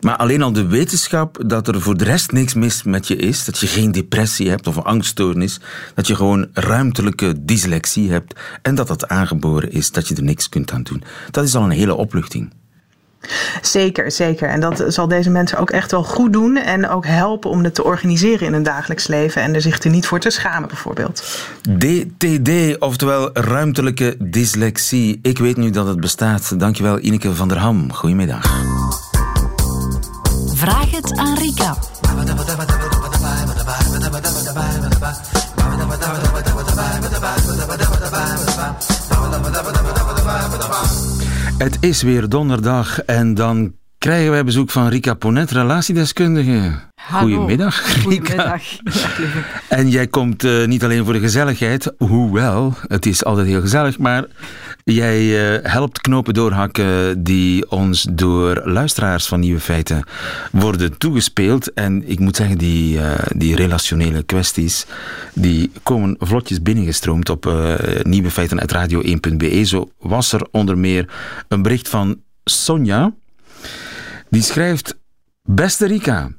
Maar 0.00 0.16
alleen 0.16 0.42
al 0.42 0.52
de 0.52 0.66
wetenschap 0.66 1.42
dat 1.46 1.68
er 1.68 1.80
voor 1.80 1.96
de 1.96 2.04
rest 2.04 2.32
niks 2.32 2.54
mis 2.54 2.82
met 2.82 3.08
je 3.08 3.16
is, 3.16 3.44
dat 3.44 3.58
je 3.58 3.66
geen 3.66 3.92
depressie 3.92 4.48
hebt 4.48 4.66
of 4.66 4.76
een 4.76 4.82
angststoornis, 4.82 5.60
dat 5.94 6.06
je 6.06 6.14
gewoon 6.14 6.48
ruimtelijke 6.52 7.44
dyslexie 7.44 8.10
hebt 8.10 8.40
en 8.62 8.74
dat 8.74 8.88
dat 8.88 9.08
aangeboren 9.08 9.72
is, 9.72 9.90
dat 9.90 10.08
je 10.08 10.14
er 10.14 10.22
niks 10.22 10.48
kunt 10.48 10.72
aan 10.72 10.82
doen. 10.82 11.02
Dat 11.30 11.44
is 11.44 11.54
al 11.54 11.62
een 11.62 11.70
hele 11.70 11.94
opluchting. 11.94 12.52
Zeker, 13.62 14.10
zeker. 14.10 14.48
En 14.48 14.60
dat 14.60 14.84
zal 14.88 15.08
deze 15.08 15.30
mensen 15.30 15.58
ook 15.58 15.70
echt 15.70 15.90
wel 15.90 16.04
goed 16.04 16.32
doen 16.32 16.56
en 16.56 16.88
ook 16.88 17.06
helpen 17.06 17.50
om 17.50 17.64
het 17.64 17.74
te 17.74 17.84
organiseren 17.84 18.46
in 18.46 18.52
hun 18.52 18.62
dagelijks 18.62 19.06
leven 19.06 19.42
en 19.42 19.54
er 19.54 19.60
zich 19.60 19.82
er 19.82 19.90
niet 19.90 20.06
voor 20.06 20.20
te 20.20 20.30
schamen, 20.30 20.68
bijvoorbeeld. 20.68 21.44
DTD, 21.78 22.78
oftewel 22.78 23.30
ruimtelijke 23.32 24.16
dyslexie. 24.18 25.18
Ik 25.22 25.38
weet 25.38 25.56
nu 25.56 25.70
dat 25.70 25.86
het 25.86 26.00
bestaat. 26.00 26.60
Dankjewel, 26.60 26.98
Ineke 26.98 27.34
van 27.34 27.48
der 27.48 27.58
Ham. 27.58 27.92
Goedemiddag. 27.92 29.08
Aan 31.04 31.38
Rika. 31.38 31.76
Het 41.58 41.76
is 41.80 42.02
weer 42.02 42.28
donderdag 42.28 43.00
en 43.00 43.34
dan 43.34 43.72
krijgen 43.98 44.30
wij 44.30 44.44
bezoek 44.44 44.70
van 44.70 44.88
Rika 44.88 45.14
Ponet, 45.14 45.50
relatiedeskundige. 45.50 46.72
Goedemiddag, 47.12 48.04
Rika. 48.04 48.58
Goedemiddag. 48.58 48.62
En 49.68 49.88
jij 49.88 50.06
komt 50.06 50.44
uh, 50.44 50.66
niet 50.66 50.84
alleen 50.84 51.04
voor 51.04 51.12
de 51.12 51.20
gezelligheid, 51.20 51.92
hoewel 51.98 52.74
het 52.88 53.06
is 53.06 53.24
altijd 53.24 53.46
heel 53.46 53.60
gezellig, 53.60 53.98
maar 53.98 54.24
jij 54.94 55.20
uh, 55.20 55.70
helpt 55.70 56.00
knopen 56.00 56.34
doorhakken 56.34 57.22
die 57.22 57.70
ons 57.70 58.06
door 58.10 58.62
luisteraars 58.64 59.26
van 59.26 59.40
Nieuwe 59.40 59.60
Feiten 59.60 60.04
worden 60.52 60.98
toegespeeld. 60.98 61.72
En 61.72 62.08
ik 62.08 62.18
moet 62.18 62.36
zeggen, 62.36 62.58
die, 62.58 62.96
uh, 62.96 63.12
die 63.36 63.56
relationele 63.56 64.22
kwesties, 64.22 64.86
die 65.34 65.70
komen 65.82 66.16
vlotjes 66.18 66.62
binnengestroomd 66.62 67.28
op 67.30 67.52
nieuwefeiten.radio1.be. 68.02 69.64
Zo 69.64 69.90
was 69.98 70.32
er 70.32 70.48
onder 70.50 70.78
meer 70.78 71.08
een 71.48 71.62
bericht 71.62 71.88
van 71.88 72.20
Sonja. 72.44 73.14
Die 74.30 74.42
schrijft, 74.42 74.98
beste 75.42 75.86
Rika... 75.86 76.30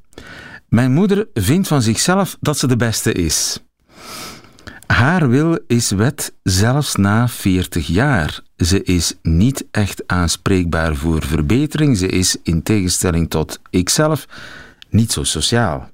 Mijn 0.71 0.93
moeder 0.93 1.27
vindt 1.33 1.67
van 1.67 1.81
zichzelf 1.81 2.37
dat 2.39 2.57
ze 2.57 2.67
de 2.67 2.75
beste 2.75 3.11
is. 3.11 3.59
Haar 4.91 5.29
wil 5.29 5.59
is 5.67 5.91
wet 5.91 6.33
zelfs 6.43 6.95
na 6.95 7.27
40 7.27 7.87
jaar. 7.87 8.39
Ze 8.57 8.83
is 8.83 9.13
niet 9.21 9.65
echt 9.71 10.03
aanspreekbaar 10.05 10.95
voor 10.95 11.25
verbetering. 11.25 11.97
Ze 11.97 12.07
is, 12.07 12.37
in 12.43 12.63
tegenstelling 12.63 13.29
tot 13.29 13.59
ikzelf, 13.69 14.27
niet 14.89 15.11
zo 15.11 15.23
sociaal. 15.23 15.89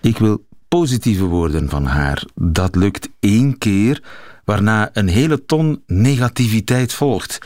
Ik 0.00 0.18
wil 0.18 0.44
positieve 0.68 1.24
woorden 1.24 1.68
van 1.68 1.84
haar. 1.84 2.24
Dat 2.34 2.74
lukt 2.74 3.08
één 3.20 3.58
keer, 3.58 4.02
waarna 4.44 4.90
een 4.92 5.08
hele 5.08 5.44
ton 5.44 5.82
negativiteit 5.86 6.92
volgt. 6.92 7.38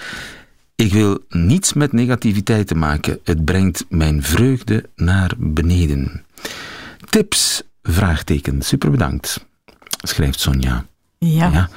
Ik 0.75 0.93
wil 0.93 1.19
niets 1.29 1.73
met 1.73 1.93
negativiteit 1.93 2.67
te 2.67 2.75
maken. 2.75 3.19
Het 3.25 3.45
brengt 3.45 3.85
mijn 3.89 4.23
vreugde 4.23 4.85
naar 4.97 5.33
beneden. 5.39 6.25
Tips? 7.09 7.63
Vraagteken. 7.83 8.63
Super 8.63 8.91
bedankt. 8.91 9.53
Schrijft 10.09 10.41
Sonja. 10.41 10.85
Ja. 11.19 11.51
ja. 11.51 11.69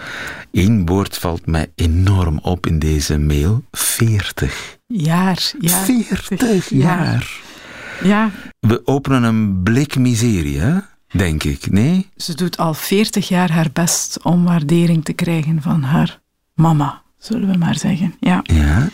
Eén 0.51 0.86
woord 0.86 1.17
valt 1.17 1.46
mij 1.46 1.72
enorm 1.75 2.39
op 2.41 2.65
in 2.67 2.79
deze 2.79 3.17
mail. 3.17 3.63
40. 3.72 4.77
Jaar. 4.88 5.51
jaar 5.60 5.84
40 5.84 6.69
jaar. 6.69 7.39
Ja. 8.03 8.31
We 8.60 8.81
openen 8.86 9.24
een 9.24 9.63
blik 9.63 9.96
miserie, 9.96 10.60
hè? 10.60 10.77
denk 11.12 11.43
ik. 11.43 11.72
Nee? 11.72 12.10
Ze 12.15 12.36
doet 12.36 12.57
al 12.57 12.74
40 12.74 13.27
jaar 13.27 13.51
haar 13.51 13.69
best 13.74 14.19
om 14.24 14.43
waardering 14.43 15.05
te 15.05 15.13
krijgen 15.13 15.62
van 15.62 15.84
haar 15.84 16.19
mama, 16.53 17.01
zullen 17.17 17.51
we 17.51 17.57
maar 17.57 17.77
zeggen. 17.77 18.15
Ja. 18.19 18.39
ja. 18.43 18.89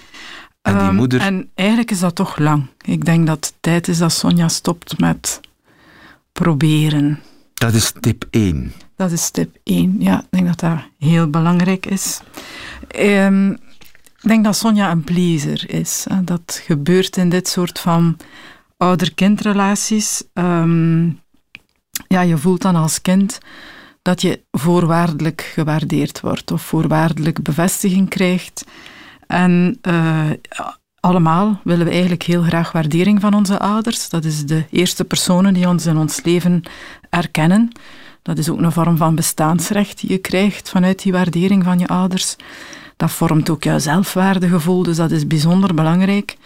En 0.62 0.74
die 0.74 0.82
Ehm, 0.88 0.96
moeder... 0.96 1.20
en 1.22 1.50
eigenlijk 1.56 1.92
is 1.92 2.00
dat 2.00 2.16
toch 2.16 2.38
lang. 2.38 2.66
Ik 2.82 3.06
denk 3.06 3.28
dat 3.28 3.46
het 3.46 3.54
tijd 3.60 3.88
is 3.88 3.98
dat 3.98 4.12
Sonja 4.12 4.48
stopt 4.48 5.00
met 5.00 5.40
proberen. 6.32 7.20
Dat 7.54 7.74
is 7.74 7.94
tip 8.00 8.26
1. 8.30 8.74
Dat 9.04 9.12
is 9.12 9.30
tip 9.30 9.58
1. 9.64 9.96
Ja, 10.00 10.20
ik 10.20 10.28
denk 10.30 10.48
dat 10.48 10.60
dat 10.60 10.80
heel 11.00 11.30
belangrijk 11.30 11.86
is. 11.86 12.20
Ehm, 12.88 13.52
ik 13.52 14.28
denk 14.28 14.44
dat 14.44 14.56
Sonja 14.56 14.92
een 14.92 15.04
pleaser 15.04 15.70
is. 15.70 16.06
Hè. 16.10 16.24
Dat 16.24 16.62
gebeurt 16.64 17.18
in 17.18 17.30
dit 17.30 17.48
soort 17.48 17.80
van 17.80 18.18
ouder-kindrelaties. 18.78 20.24
Ehm, 20.34 21.06
ja, 22.08 22.22
je 22.22 22.38
voelt 22.38 22.62
dan 22.62 22.76
als 22.76 23.02
kind 23.02 23.40
dat 24.02 24.22
je 24.22 24.44
voorwaardelijk 24.52 25.42
gewaardeerd 25.42 26.20
wordt 26.20 26.52
of 26.52 26.62
voorwaardelijk 26.62 27.42
bevestiging 27.42 28.10
krijgt. 28.10 28.66
En 29.28 29.78
eh, 29.82 30.30
allemaal 31.00 31.60
willen 31.64 31.86
we 31.86 31.92
eigenlijk 31.92 32.24
heel 32.24 32.44
graag 32.44 32.72
waardering 32.72 33.22
van 33.22 33.34
onze 33.34 33.60
ouders. 33.60 34.10
Dat 34.10 34.26
is 34.26 34.46
de 34.46 34.66
eerste 34.70 35.06
personen 35.06 35.54
die 35.54 35.68
ons 35.68 35.86
in 35.86 35.98
ons 35.98 36.24
leven 36.24 36.64
erkennen. 37.10 37.72
Dat 38.24 38.38
is 38.38 38.50
ook 38.50 38.62
een 38.62 38.72
vorm 38.72 38.98
van 38.98 39.16
bestaansrecht 39.16 40.00
die 40.00 40.12
je 40.12 40.18
krijgt 40.18 40.70
vanuit 40.70 41.02
die 41.02 41.12
waardering 41.12 41.64
van 41.64 41.80
je 41.80 41.88
ouders. 41.88 42.36
Dat 42.98 43.12
vormt 43.12 43.50
ook 43.50 43.64
jouw 43.64 43.80
zelfwaardegevoel, 43.80 44.84
dus 44.84 44.98
dat 44.98 45.12
is 45.12 45.28
bijzonder 45.28 45.74
belangrijk. 45.74 46.38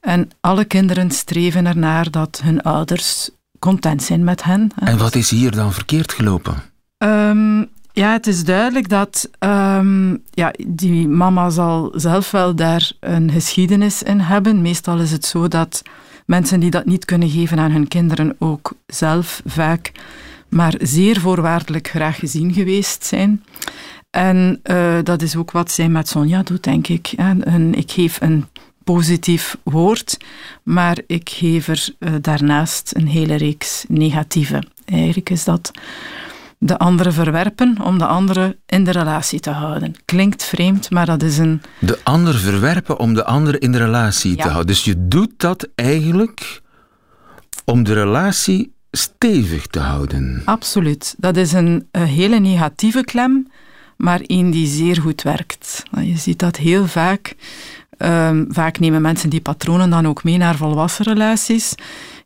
En 0.00 0.28
alle 0.40 0.64
kinderen 0.64 1.10
streven 1.10 1.66
ernaar 1.66 2.10
dat 2.10 2.40
hun 2.44 2.62
ouders 2.62 3.30
content 3.58 4.02
zijn 4.02 4.24
met 4.24 4.44
hen. 4.44 4.70
En 4.78 4.98
wat 4.98 5.14
is 5.14 5.30
hier 5.30 5.50
dan 5.50 5.72
verkeerd 5.72 6.12
gelopen? 6.12 6.62
Um, 6.98 7.68
ja, 7.92 8.12
het 8.12 8.26
is 8.26 8.44
duidelijk 8.44 8.88
dat 8.88 9.30
um, 9.38 10.22
ja, 10.30 10.52
die 10.66 11.08
mama 11.08 11.50
zal 11.50 11.92
zelf 11.94 12.30
wel 12.30 12.54
daar 12.54 12.92
een 13.00 13.30
geschiedenis 13.30 14.02
in 14.02 14.20
hebben. 14.20 14.62
Meestal 14.62 14.98
is 14.98 15.10
het 15.10 15.24
zo 15.24 15.48
dat 15.48 15.82
mensen 16.26 16.60
die 16.60 16.70
dat 16.70 16.84
niet 16.84 17.04
kunnen 17.04 17.30
geven 17.30 17.58
aan 17.58 17.70
hun 17.70 17.88
kinderen 17.88 18.36
ook 18.38 18.72
zelf 18.86 19.42
vaak 19.44 19.92
maar 20.54 20.74
zeer 20.80 21.20
voorwaardelijk 21.20 21.88
graag 21.88 22.18
gezien 22.18 22.52
geweest 22.52 23.04
zijn. 23.04 23.44
En 24.10 24.60
uh, 24.64 24.98
dat 25.02 25.22
is 25.22 25.36
ook 25.36 25.50
wat 25.50 25.70
zij 25.70 25.88
met 25.88 26.08
Sonja 26.08 26.42
doet, 26.42 26.62
denk 26.62 26.88
ik. 26.88 27.12
En 27.16 27.74
ik 27.74 27.90
geef 27.90 28.20
een 28.20 28.46
positief 28.84 29.56
woord, 29.62 30.16
maar 30.62 30.98
ik 31.06 31.28
geef 31.28 31.68
er 31.68 31.88
uh, 31.98 32.12
daarnaast 32.20 32.92
een 32.96 33.06
hele 33.06 33.34
reeks 33.34 33.84
negatieve. 33.88 34.62
Eigenlijk 34.84 35.30
is 35.30 35.44
dat 35.44 35.70
de 36.58 36.78
andere 36.78 37.12
verwerpen 37.12 37.80
om 37.80 37.98
de 37.98 38.06
andere 38.06 38.56
in 38.66 38.84
de 38.84 38.90
relatie 38.90 39.40
te 39.40 39.50
houden. 39.50 39.94
Klinkt 40.04 40.44
vreemd, 40.44 40.90
maar 40.90 41.06
dat 41.06 41.22
is 41.22 41.38
een. 41.38 41.62
De 41.78 41.98
ander 42.02 42.34
verwerpen 42.34 42.98
om 42.98 43.14
de 43.14 43.24
ander 43.24 43.62
in 43.62 43.72
de 43.72 43.78
relatie 43.78 44.36
ja. 44.36 44.42
te 44.42 44.48
houden. 44.48 44.66
Dus 44.66 44.84
je 44.84 45.08
doet 45.08 45.32
dat 45.36 45.68
eigenlijk 45.74 46.62
om 47.64 47.82
de 47.82 47.92
relatie 47.92 48.73
stevig 48.96 49.66
te 49.66 49.78
houden. 49.78 50.42
Absoluut. 50.44 51.14
Dat 51.18 51.36
is 51.36 51.52
een, 51.52 51.88
hele 51.90 52.38
negatieve 52.38 53.04
klem, 53.04 53.48
maar 53.96 54.20
één 54.20 54.50
die 54.50 54.66
zeer 54.66 55.00
goed 55.00 55.22
werkt. 55.22 55.82
Je 56.00 56.16
ziet 56.16 56.38
dat 56.38 56.56
heel 56.56 56.86
vaak. 56.86 57.34
Um, 57.98 58.46
vaak 58.48 58.78
nemen 58.78 59.02
mensen 59.02 59.30
die 59.30 59.40
patronen 59.40 59.90
dan 59.90 60.06
ook 60.06 60.24
mee 60.24 60.36
naar 60.36 60.56
volwassen 60.56 61.04
relaties. 61.04 61.74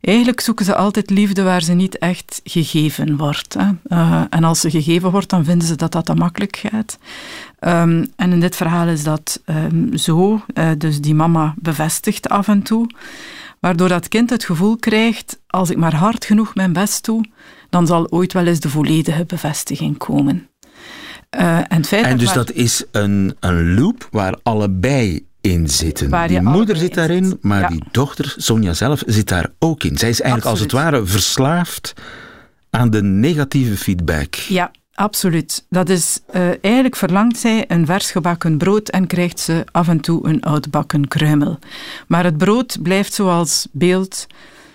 Eigenlijk 0.00 0.40
zoeken 0.40 0.64
ze 0.64 0.74
altijd 0.74 1.10
liefde 1.10 1.42
waar 1.42 1.62
ze 1.62 1.72
niet 1.72 1.98
echt 1.98 2.40
gegeven 2.44 3.16
wordt. 3.16 3.54
Hè. 3.58 3.96
Uh, 3.96 4.22
en 4.30 4.44
als 4.44 4.60
ze 4.60 4.70
gegeven 4.70 5.10
wordt, 5.10 5.30
dan 5.30 5.44
vinden 5.44 5.68
ze 5.68 5.76
dat 5.76 5.92
dat 5.92 6.04
te 6.04 6.14
makkelijk 6.14 6.56
gaat. 6.56 6.98
Um, 7.60 8.12
en 8.16 8.32
in 8.32 8.40
dit 8.40 8.56
verhaal 8.56 8.88
is 8.88 9.02
dat 9.02 9.42
um, 9.46 9.96
zo. 9.96 10.42
Uh, 10.54 10.70
dus 10.78 11.00
die 11.00 11.14
mama 11.14 11.54
bevestigt 11.56 12.28
af 12.28 12.48
en 12.48 12.62
toe. 12.62 12.86
Waardoor 13.60 13.88
dat 13.88 14.08
kind 14.08 14.30
het 14.30 14.44
gevoel 14.44 14.76
krijgt, 14.76 15.40
als 15.46 15.70
ik 15.70 15.76
maar 15.76 15.94
hard 15.94 16.24
genoeg 16.24 16.54
mijn 16.54 16.72
best 16.72 17.04
doe, 17.04 17.24
dan 17.70 17.86
zal 17.86 18.10
ooit 18.10 18.32
wel 18.32 18.46
eens 18.46 18.60
de 18.60 18.68
volledige 18.68 19.24
bevestiging 19.24 19.96
komen. 19.98 20.48
Uh, 21.38 21.72
en, 21.90 22.18
dus 22.18 22.32
dat 22.32 22.52
is 22.52 22.84
een, 22.92 23.36
een 23.40 23.74
loop 23.74 24.08
waar 24.10 24.36
allebei 24.42 25.26
in 25.40 25.68
zitten. 25.68 26.08
Waar 26.08 26.28
die 26.28 26.40
moeder 26.40 26.76
zit 26.76 26.94
daarin, 26.94 27.24
zit. 27.24 27.42
maar 27.42 27.60
ja. 27.60 27.68
die 27.68 27.82
dochter, 27.90 28.34
Sonja 28.36 28.72
zelf, 28.72 29.02
zit 29.06 29.28
daar 29.28 29.50
ook 29.58 29.84
in. 29.84 29.98
Zij 29.98 30.08
is 30.08 30.20
eigenlijk 30.20 30.50
Absoluut. 30.50 30.72
als 30.72 30.82
het 30.82 30.92
ware 30.92 31.06
verslaafd 31.06 31.92
aan 32.70 32.90
de 32.90 33.02
negatieve 33.02 33.76
feedback. 33.76 34.34
Ja, 34.34 34.70
absoluut. 34.98 35.64
Dat 35.68 35.88
is, 35.88 36.20
uh, 36.34 36.48
eigenlijk 36.60 36.96
verlangt 36.96 37.38
zij 37.38 37.64
een 37.68 37.86
vers 37.86 38.10
gebakken 38.10 38.58
brood 38.58 38.88
en 38.88 39.06
krijgt 39.06 39.40
ze 39.40 39.64
af 39.70 39.88
en 39.88 40.00
toe 40.00 40.28
een 40.28 40.42
oudbakken 40.42 41.08
kruimel. 41.08 41.58
Maar 42.06 42.24
het 42.24 42.36
brood 42.36 42.78
blijft 42.82 43.14
zoals 43.14 43.68
beeld 43.72 44.26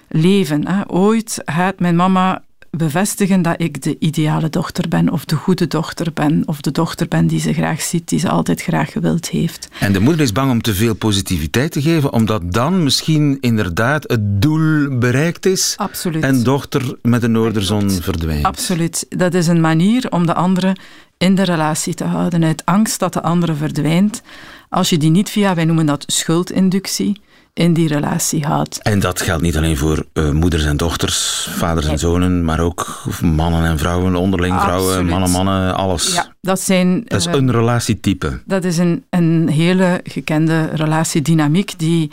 leven. 0.08 0.68
Hè. 0.68 0.90
Ooit 0.90 1.42
gaat 1.46 1.80
mijn 1.80 1.96
mama 1.96 2.44
bevestigen 2.78 3.42
dat 3.42 3.56
ik 3.58 3.82
de 3.82 3.96
ideale 4.00 4.50
dochter 4.50 4.88
ben, 4.88 5.12
of 5.12 5.26
de 5.26 5.36
goede 5.36 5.68
dochter 5.68 6.14
ben, 6.14 6.44
of 6.46 6.62
de 6.62 6.72
dochter 6.72 7.08
ben 7.08 7.28
die 7.28 7.40
ze 7.40 7.54
graag 7.54 7.82
ziet, 7.82 8.10
die 8.10 8.20
ze 8.20 8.30
altijd 8.30 8.62
graag 8.62 8.92
gewild 8.92 9.30
heeft. 9.30 9.68
En 9.80 9.94
de 9.94 10.00
moeder 10.00 10.22
is 10.22 10.32
bang 10.32 10.52
om 10.52 10.62
te 10.62 10.74
veel 10.74 10.96
positiviteit 10.96 11.72
te 11.72 11.82
geven, 11.82 12.14
omdat 12.14 12.54
dan 12.54 12.84
misschien 12.84 13.38
inderdaad 13.42 14.04
het 14.08 14.42
doel 14.42 14.98
bereikt 14.98 15.46
is 15.46 15.74
Absoluut. 15.78 16.24
en 16.24 16.44
dochter 16.44 16.98
met 17.02 17.22
de 17.22 17.28
noorderzon 17.28 17.92
verdwijnt. 17.92 18.46
Absoluut. 18.46 19.06
Dat 19.10 19.34
is 19.34 19.48
een 19.48 19.62
manier 19.62 20.12
om 20.12 20.26
de 20.26 20.34
andere 20.34 20.76
in 21.18 21.36
de 21.36 21.44
relatie 21.44 21.94
te 21.94 22.04
houden, 22.04 22.44
uit 22.44 22.66
angst 22.66 23.00
dat 23.00 23.14
de 23.14 23.22
andere 23.22 23.54
verdwijnt. 23.54 24.22
Als 24.70 24.90
je 24.90 24.98
die 24.98 25.10
niet 25.10 25.30
via, 25.30 25.56
wij 25.56 25.66
noemen 25.66 25.86
dat 25.86 26.04
schuldinductie, 26.08 27.22
in 27.54 27.74
die 27.74 27.88
relatie 27.88 28.46
houdt. 28.46 28.82
En 28.82 29.00
dat 29.00 29.22
geldt 29.22 29.42
niet 29.42 29.58
alleen 29.58 29.78
voor 29.78 30.06
uh, 30.14 30.30
moeders 30.30 30.66
en 30.66 30.78
dochters, 30.78 31.48
vaders 31.50 31.86
en 31.86 32.00
zonen, 32.00 32.46
maar 32.46 32.60
ook 32.60 33.04
mannen 33.22 33.66
en 33.66 33.78
vrouwen, 33.78 34.16
onderling 34.16 34.62
vrouwen, 34.62 34.90
Absoluut. 34.90 35.10
mannen, 35.10 35.32
mannen, 35.32 35.76
alles. 35.76 36.14
Ja, 36.14 36.34
dat, 36.42 36.60
zijn, 36.60 37.04
dat 37.06 37.20
is 37.20 37.28
uh, 37.28 37.34
een 37.34 37.52
relatietype. 37.52 38.42
Dat 38.46 38.64
is 38.64 38.78
een, 38.78 39.06
een 39.10 39.50
hele 39.50 40.00
gekende 40.04 40.70
relatiedynamiek 40.74 41.80
die, 41.80 42.12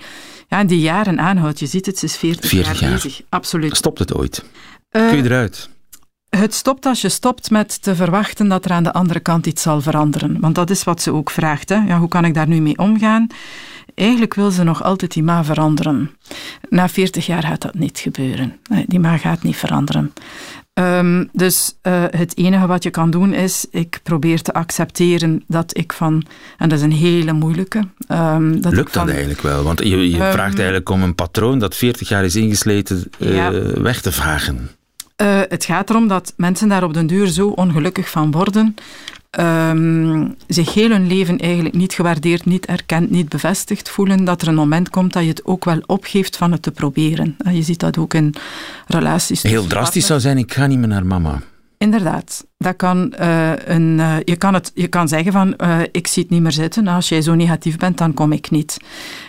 ja, 0.49 0.65
die 0.65 0.81
jaren 0.81 1.21
aanhoudt. 1.21 1.59
Je 1.59 1.67
ziet 1.67 1.87
het, 1.87 1.99
ze 1.99 2.05
is 2.05 2.17
40, 2.17 2.51
40 2.51 2.81
jaar, 2.81 2.91
bezig. 2.93 3.21
Absoluut. 3.29 3.77
Stopt 3.77 3.99
het 3.99 4.15
ooit? 4.15 4.45
Uh, 4.91 5.09
Kun 5.09 5.17
je 5.17 5.25
eruit? 5.25 5.69
Het 6.29 6.55
stopt 6.55 6.87
als 6.87 7.01
je 7.01 7.09
stopt 7.09 7.51
met 7.51 7.83
te 7.83 7.95
verwachten 7.95 8.49
dat 8.49 8.65
er 8.65 8.71
aan 8.71 8.83
de 8.83 8.93
andere 8.93 9.21
kant 9.21 9.47
iets 9.47 9.63
zal 9.63 9.81
veranderen. 9.81 10.41
Want 10.41 10.55
dat 10.55 10.71
is 10.71 10.85
wat 10.85 11.03
ze 11.03 11.13
ook 11.13 11.31
vraagt. 11.31 11.69
Hè? 11.69 11.75
Ja, 11.75 11.99
hoe 11.99 12.09
kan 12.09 12.25
ik 12.25 12.35
daar 12.35 12.49
nu 12.49 12.61
mee 12.61 12.79
omgaan? 12.79 13.27
Eigenlijk 13.95 14.35
wil 14.35 14.51
ze 14.51 14.63
nog 14.63 14.83
altijd 14.83 15.13
die 15.13 15.23
ma 15.23 15.45
veranderen. 15.45 16.11
Na 16.69 16.89
40 16.89 17.27
jaar 17.27 17.43
gaat 17.43 17.63
dat 17.63 17.75
niet 17.75 17.99
gebeuren. 17.99 18.61
Die 18.87 19.01
ma 19.01 19.17
gaat 19.17 19.43
niet 19.43 19.57
veranderen. 19.57 20.13
Um, 20.75 21.29
dus 21.33 21.75
uh, 21.83 22.05
het 22.11 22.37
enige 22.37 22.67
wat 22.67 22.83
je 22.83 22.91
kan 22.91 23.11
doen 23.11 23.35
is, 23.35 23.67
ik 23.71 24.01
probeer 24.03 24.43
te 24.43 24.53
accepteren 24.53 25.45
dat 25.47 25.77
ik 25.77 25.93
van, 25.93 26.25
en 26.59 26.69
dat 26.69 26.79
is 26.79 26.85
een 26.85 26.93
hele 26.93 27.33
moeilijke. 27.33 27.79
Um, 28.09 28.61
dat 28.61 28.73
Lukt 28.73 28.93
van, 28.93 29.07
dat 29.07 29.15
eigenlijk 29.15 29.43
wel? 29.43 29.63
Want 29.63 29.79
je, 29.79 30.11
je 30.11 30.25
um, 30.25 30.33
vraagt 30.33 30.55
eigenlijk 30.55 30.89
om 30.89 31.03
een 31.03 31.15
patroon 31.15 31.59
dat 31.59 31.77
40 31.77 32.09
jaar 32.09 32.25
is 32.25 32.37
ingesleten 32.37 33.11
uh, 33.19 33.35
ja. 33.35 33.53
weg 33.83 34.01
te 34.01 34.13
vagen. 34.13 34.71
Uh, 35.23 35.41
het 35.49 35.65
gaat 35.65 35.91
erom 35.91 36.09
dat 36.09 36.33
mensen 36.37 36.69
daar 36.69 36.85
op 36.85 36.95
den 36.95 37.07
duur 37.07 37.27
zo 37.27 37.49
ongelukkig 37.49 38.11
van 38.11 38.31
worden, 38.31 38.75
um, 39.39 40.35
zich 40.47 40.75
heel 40.75 40.91
hun 40.91 41.07
leven 41.07 41.39
eigenlijk 41.39 41.75
niet 41.75 41.93
gewaardeerd, 41.93 42.45
niet 42.45 42.67
erkend, 42.67 43.11
niet 43.11 43.29
bevestigd 43.29 43.89
voelen, 43.91 44.25
dat 44.25 44.43
er 44.43 44.49
een 44.49 44.55
moment 44.55 44.91
komt 44.91 45.13
dat 45.13 45.23
je 45.23 45.29
het 45.29 45.45
ook 45.45 45.65
wel 45.65 45.83
opgeeft 45.87 46.37
van 46.37 46.53
het 46.53 46.63
te 46.63 46.71
proberen. 46.71 47.37
Uh, 47.47 47.55
je 47.55 47.63
ziet 47.63 47.81
dat 47.81 47.99
ook 47.99 48.15
in 48.15 48.35
relaties. 48.87 49.43
Heel 49.43 49.67
drastisch 49.67 50.07
zou 50.07 50.21
zijn, 50.21 50.39
ik 50.39 50.53
ga 50.53 50.67
niet 50.67 50.79
meer 50.79 50.89
naar 50.89 51.07
mama. 51.07 51.43
Inderdaad. 51.83 52.47
Dat 52.59 52.77
kan, 52.77 53.15
uh, 53.21 53.53
een, 53.57 53.99
uh, 53.99 54.17
je, 54.25 54.37
kan 54.37 54.55
het, 54.55 54.71
je 54.75 54.89
kan 54.89 55.09
zeggen 55.09 55.33
van, 55.33 55.55
uh, 55.59 55.79
ik 55.93 56.07
zie 56.07 56.23
het 56.23 56.33
niet 56.33 56.43
meer 56.43 56.53
zitten. 56.53 56.87
Als 56.87 57.09
jij 57.09 57.23
zo 57.23 57.35
negatief 57.35 57.77
bent, 57.77 57.99
dan 57.99 58.15
kom 58.15 58.33
ik 58.33 58.51
niet. 58.51 58.77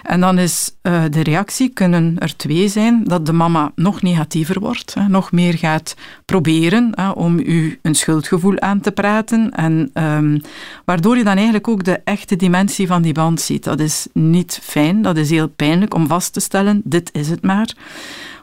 En 0.03 0.19
dan 0.19 0.37
is 0.37 0.75
de 0.81 1.23
reactie, 1.23 1.69
kunnen 1.69 2.15
er 2.19 2.35
twee 2.35 2.67
zijn, 2.67 3.03
dat 3.03 3.25
de 3.25 3.33
mama 3.33 3.71
nog 3.75 4.01
negatiever 4.01 4.59
wordt, 4.59 4.93
hè, 4.93 5.07
nog 5.07 5.31
meer 5.31 5.57
gaat 5.57 5.95
proberen 6.25 6.91
hè, 6.95 7.09
om 7.09 7.39
u 7.39 7.79
een 7.81 7.95
schuldgevoel 7.95 8.59
aan 8.59 8.79
te 8.79 8.91
praten. 8.91 9.51
En 9.51 9.89
um, 9.93 10.41
waardoor 10.85 11.17
je 11.17 11.23
dan 11.23 11.35
eigenlijk 11.35 11.67
ook 11.67 11.83
de 11.83 12.01
echte 12.03 12.35
dimensie 12.35 12.87
van 12.87 13.01
die 13.01 13.13
band 13.13 13.41
ziet. 13.41 13.63
Dat 13.63 13.79
is 13.79 14.07
niet 14.13 14.59
fijn, 14.63 15.01
dat 15.01 15.17
is 15.17 15.29
heel 15.29 15.47
pijnlijk 15.47 15.93
om 15.93 16.07
vast 16.07 16.33
te 16.33 16.39
stellen, 16.39 16.81
dit 16.83 17.09
is 17.13 17.29
het 17.29 17.43
maar. 17.43 17.73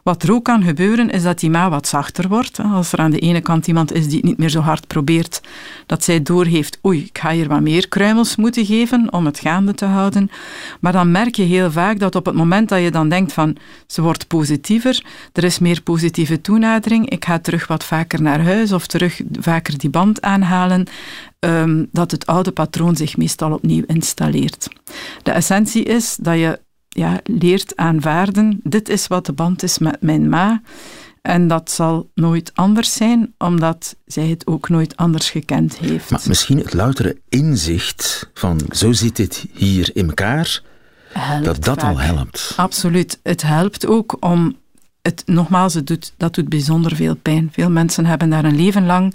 Wat 0.08 0.22
er 0.22 0.32
ook 0.32 0.44
kan 0.44 0.62
gebeuren, 0.62 1.10
is 1.10 1.22
dat 1.22 1.38
die 1.38 1.50
ma 1.50 1.70
wat 1.70 1.88
zachter 1.88 2.28
wordt. 2.28 2.58
Als 2.72 2.92
er 2.92 2.98
aan 2.98 3.10
de 3.10 3.18
ene 3.18 3.40
kant 3.40 3.66
iemand 3.66 3.92
is 3.92 4.06
die 4.06 4.16
het 4.16 4.24
niet 4.24 4.38
meer 4.38 4.48
zo 4.48 4.60
hard 4.60 4.86
probeert, 4.86 5.40
dat 5.86 6.04
zij 6.04 6.22
doorheeft, 6.22 6.78
oei, 6.86 7.04
ik 7.04 7.18
ga 7.18 7.30
hier 7.30 7.48
wat 7.48 7.60
meer 7.60 7.88
kruimels 7.88 8.36
moeten 8.36 8.66
geven 8.66 9.12
om 9.12 9.26
het 9.26 9.38
gaande 9.38 9.74
te 9.74 9.84
houden. 9.84 10.30
Maar 10.80 10.92
dan 10.92 11.10
merk 11.10 11.34
je 11.34 11.42
heel 11.42 11.70
vaak 11.70 11.98
dat 11.98 12.14
op 12.14 12.26
het 12.26 12.34
moment 12.34 12.68
dat 12.68 12.82
je 12.82 12.90
dan 12.90 13.08
denkt 13.08 13.32
van, 13.32 13.56
ze 13.86 14.02
wordt 14.02 14.26
positiever, 14.26 15.04
er 15.32 15.44
is 15.44 15.58
meer 15.58 15.82
positieve 15.82 16.40
toenadering, 16.40 17.10
ik 17.10 17.24
ga 17.24 17.38
terug 17.38 17.66
wat 17.66 17.84
vaker 17.84 18.22
naar 18.22 18.42
huis 18.42 18.72
of 18.72 18.86
terug 18.86 19.20
vaker 19.40 19.78
die 19.78 19.90
band 19.90 20.22
aanhalen, 20.22 20.86
um, 21.38 21.88
dat 21.92 22.10
het 22.10 22.26
oude 22.26 22.52
patroon 22.52 22.96
zich 22.96 23.16
meestal 23.16 23.52
opnieuw 23.52 23.84
installeert. 23.86 24.68
De 25.22 25.30
essentie 25.30 25.82
is 25.82 26.16
dat 26.20 26.38
je 26.38 26.58
ja, 26.98 27.20
leert 27.24 27.76
aanvaarden, 27.76 28.60
dit 28.62 28.88
is 28.88 29.06
wat 29.06 29.26
de 29.26 29.32
band 29.32 29.62
is 29.62 29.78
met 29.78 29.96
mijn 30.00 30.28
ma. 30.28 30.60
En 31.22 31.48
dat 31.48 31.70
zal 31.70 32.10
nooit 32.14 32.50
anders 32.54 32.92
zijn, 32.92 33.34
omdat 33.38 33.96
zij 34.06 34.26
het 34.26 34.46
ook 34.46 34.68
nooit 34.68 34.96
anders 34.96 35.30
gekend 35.30 35.78
heeft. 35.78 36.10
Maar 36.10 36.22
misschien 36.26 36.58
het 36.58 36.74
loutere 36.74 37.16
inzicht 37.28 38.30
van 38.34 38.60
zo 38.70 38.92
zit 38.92 39.16
dit 39.16 39.46
hier 39.52 39.90
in 39.92 40.08
elkaar, 40.08 40.62
dat 41.42 41.64
dat 41.64 41.82
al 41.82 41.98
helpt. 41.98 42.52
Absoluut. 42.56 43.18
Het 43.22 43.42
helpt 43.42 43.86
ook 43.86 44.16
om 44.20 44.56
het, 45.02 45.22
nogmaals, 45.26 45.74
het 45.74 45.86
doet, 45.86 46.12
dat 46.16 46.34
doet 46.34 46.48
bijzonder 46.48 46.96
veel 46.96 47.16
pijn. 47.16 47.48
Veel 47.52 47.70
mensen 47.70 48.06
hebben 48.06 48.30
daar 48.30 48.44
een 48.44 48.56
leven 48.56 48.86
lang 48.86 49.14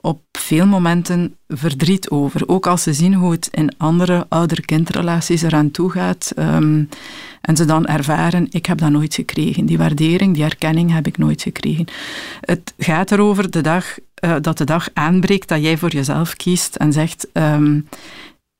op 0.00 0.20
veel 0.32 0.66
momenten 0.66 1.36
verdriet 1.48 2.10
over. 2.10 2.48
Ook 2.48 2.66
als 2.66 2.82
ze 2.82 2.92
zien 2.92 3.14
hoe 3.14 3.30
het 3.30 3.48
in 3.52 3.74
andere 3.76 4.26
ouder-kindrelaties 4.28 5.42
eraan 5.42 5.70
toe 5.70 5.90
gaat. 5.90 6.32
Ehm, 6.36 6.84
en 7.40 7.56
ze 7.56 7.64
dan 7.64 7.86
ervaren, 7.86 8.46
ik 8.50 8.66
heb 8.66 8.78
dat 8.78 8.90
nooit 8.90 9.14
gekregen. 9.14 9.66
Die 9.66 9.78
waardering, 9.78 10.34
die 10.34 10.44
erkenning 10.44 10.92
heb 10.92 11.06
ik 11.06 11.18
nooit 11.18 11.42
gekregen. 11.42 11.86
Het 12.40 12.74
gaat 12.78 13.10
erover 13.10 13.50
de 13.50 13.60
dag, 13.60 13.98
uh, 14.24 14.36
dat 14.40 14.58
de 14.58 14.64
dag 14.64 14.88
aanbreekt 14.92 15.48
dat 15.48 15.62
jij 15.62 15.78
voor 15.78 15.90
jezelf 15.90 16.36
kiest 16.36 16.76
en 16.76 16.92
zegt... 16.92 17.28
Um, 17.32 17.88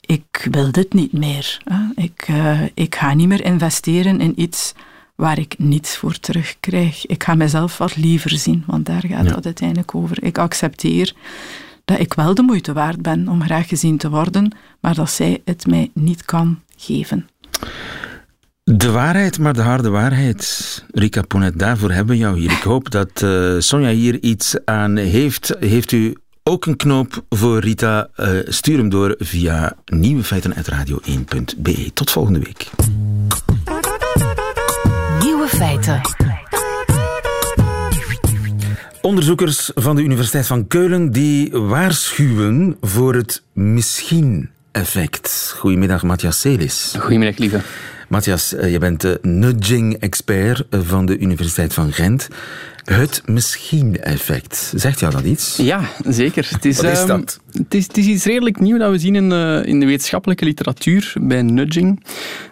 ik 0.01 0.49
wil 0.51 0.73
dit 0.73 0.93
niet 0.93 1.13
meer. 1.13 1.61
Ik, 1.95 2.29
uh, 2.31 2.61
ik 2.75 2.95
ga 2.95 3.15
niet 3.15 3.29
meer 3.29 3.45
investeren 3.45 4.21
in 4.21 4.41
iets 4.41 4.75
waar 5.23 5.39
ik 5.39 5.55
niets 5.59 5.97
voor 5.97 6.21
terugkrijg. 6.21 7.07
Ik 7.07 7.25
ga 7.25 7.35
mezelf 7.35 7.79
wat 7.79 7.97
liever 7.97 8.31
zien, 8.31 8.65
want 8.67 8.87
daar 8.87 9.05
gaat 9.07 9.27
ja. 9.27 9.33
dat 9.33 9.45
uiteindelijk 9.45 9.95
over. 9.95 10.25
Ik 10.25 10.39
accepteer 10.39 11.13
dat 11.85 11.99
ik 11.99 12.15
wel 12.15 12.35
de 12.35 12.43
moeite 12.43 12.73
waard 12.73 13.03
ben 13.03 13.29
om 13.29 13.43
graag 13.43 13.69
gezien 13.69 13.97
te 13.97 14.11
worden, 14.11 14.57
maar 14.81 14.95
dat 14.95 15.11
zij 15.11 15.43
het 15.45 15.67
mij 15.67 15.91
niet 15.95 16.25
kan 16.25 16.61
geven. 16.77 17.29
De 18.63 18.91
waarheid, 18.91 19.39
maar 19.39 19.55
de 19.55 19.63
harde 19.63 19.89
waarheid. 19.89 20.85
Rika 20.91 21.23
Ponet, 21.23 21.59
daarvoor 21.59 21.91
hebben 21.91 22.15
we 22.15 22.21
jou 22.21 22.39
hier. 22.39 22.51
Ik 22.51 22.63
hoop 22.63 22.91
dat 22.91 23.23
uh, 23.23 23.55
Sonja 23.59 23.91
hier 23.91 24.23
iets 24.23 24.57
aan 24.65 24.97
heeft. 24.97 25.57
Heeft 25.61 25.93
u 25.93 26.17
ook 26.43 26.67
een 26.67 26.77
knoop 26.77 27.25
voor 27.29 27.59
Rita? 27.59 28.09
Uh, 28.17 28.29
stuur 28.45 28.79
hem 28.79 28.89
door 28.89 29.15
via 29.19 29.77
nieuwefeiten.radio1.be. 29.85 31.91
Tot 31.95 32.11
volgende 32.11 32.39
week. 32.39 32.71
Feiten. 35.59 36.01
Onderzoekers 39.01 39.71
van 39.75 39.97
de 39.97 40.03
Universiteit 40.03 40.47
van 40.47 40.67
Keulen 40.67 41.13
die 41.13 41.51
waarschuwen 41.53 42.77
voor 42.81 43.15
het 43.15 43.43
misschien-effect. 43.53 45.55
Goedemiddag, 45.59 46.03
Matthias 46.03 46.41
Celis. 46.41 46.95
Goedemiddag, 46.99 47.39
lieve. 47.39 47.61
Matthias, 48.09 48.55
eh, 48.55 48.73
je 48.73 48.79
bent 48.79 49.01
de 49.01 49.19
nudging-expert 49.23 50.67
van 50.71 51.07
de 51.07 51.19
Universiteit 51.19 51.75
van 51.75 51.93
Gent. 51.93 52.29
Het 52.89 53.23
misschien-effect. 53.27 54.73
Zegt 54.75 55.01
jou 55.01 55.13
dat 55.13 55.25
iets? 55.25 55.57
Ja, 55.57 55.81
zeker. 56.07 56.49
Het 56.51 56.65
is, 56.65 56.77
Wat 56.77 56.91
is 56.91 56.99
ehm, 56.99 57.21
het, 57.53 57.75
is, 57.75 57.87
het 57.87 57.97
is 57.97 58.07
iets 58.07 58.25
redelijk 58.25 58.61
nieuw 58.61 58.79
dat 58.79 58.91
we 58.91 58.99
zien 58.99 59.15
in 59.15 59.29
de, 59.29 59.63
in 59.67 59.81
de 59.81 59.87
wetenschappelijke 59.87 60.45
literatuur 60.45 61.13
bij 61.21 61.43
nudging. 61.43 62.05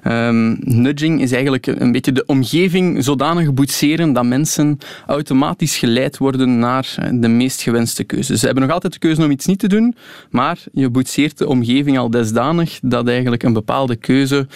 Um, 0.04 0.56
nudging 0.60 1.22
is 1.22 1.32
eigenlijk 1.32 1.66
een 1.66 1.92
beetje 1.92 2.12
de 2.12 2.26
omgeving 2.26 3.04
zodanig 3.04 3.54
boetseren 3.54 4.12
dat 4.12 4.24
mensen 4.24 4.78
automatisch 5.06 5.76
geleid 5.76 6.18
worden 6.18 6.58
naar 6.58 6.94
eh, 6.96 7.08
de 7.12 7.28
meest 7.28 7.62
gewenste 7.62 8.04
keuze. 8.04 8.38
Ze 8.38 8.44
hebben 8.44 8.64
nog 8.64 8.72
altijd 8.72 8.92
de 8.92 8.98
keuze 8.98 9.24
om 9.24 9.30
iets 9.30 9.46
niet 9.46 9.58
te 9.58 9.68
doen, 9.68 9.96
maar 10.30 10.58
je 10.72 10.90
boetseert 10.90 11.38
de 11.38 11.48
omgeving 11.48 11.98
al 11.98 12.10
desdanig 12.10 12.78
dat 12.82 13.08
eigenlijk 13.08 13.42
een 13.42 13.52
bepaalde 13.52 13.96
keuze 13.96 14.36
um, 14.36 14.46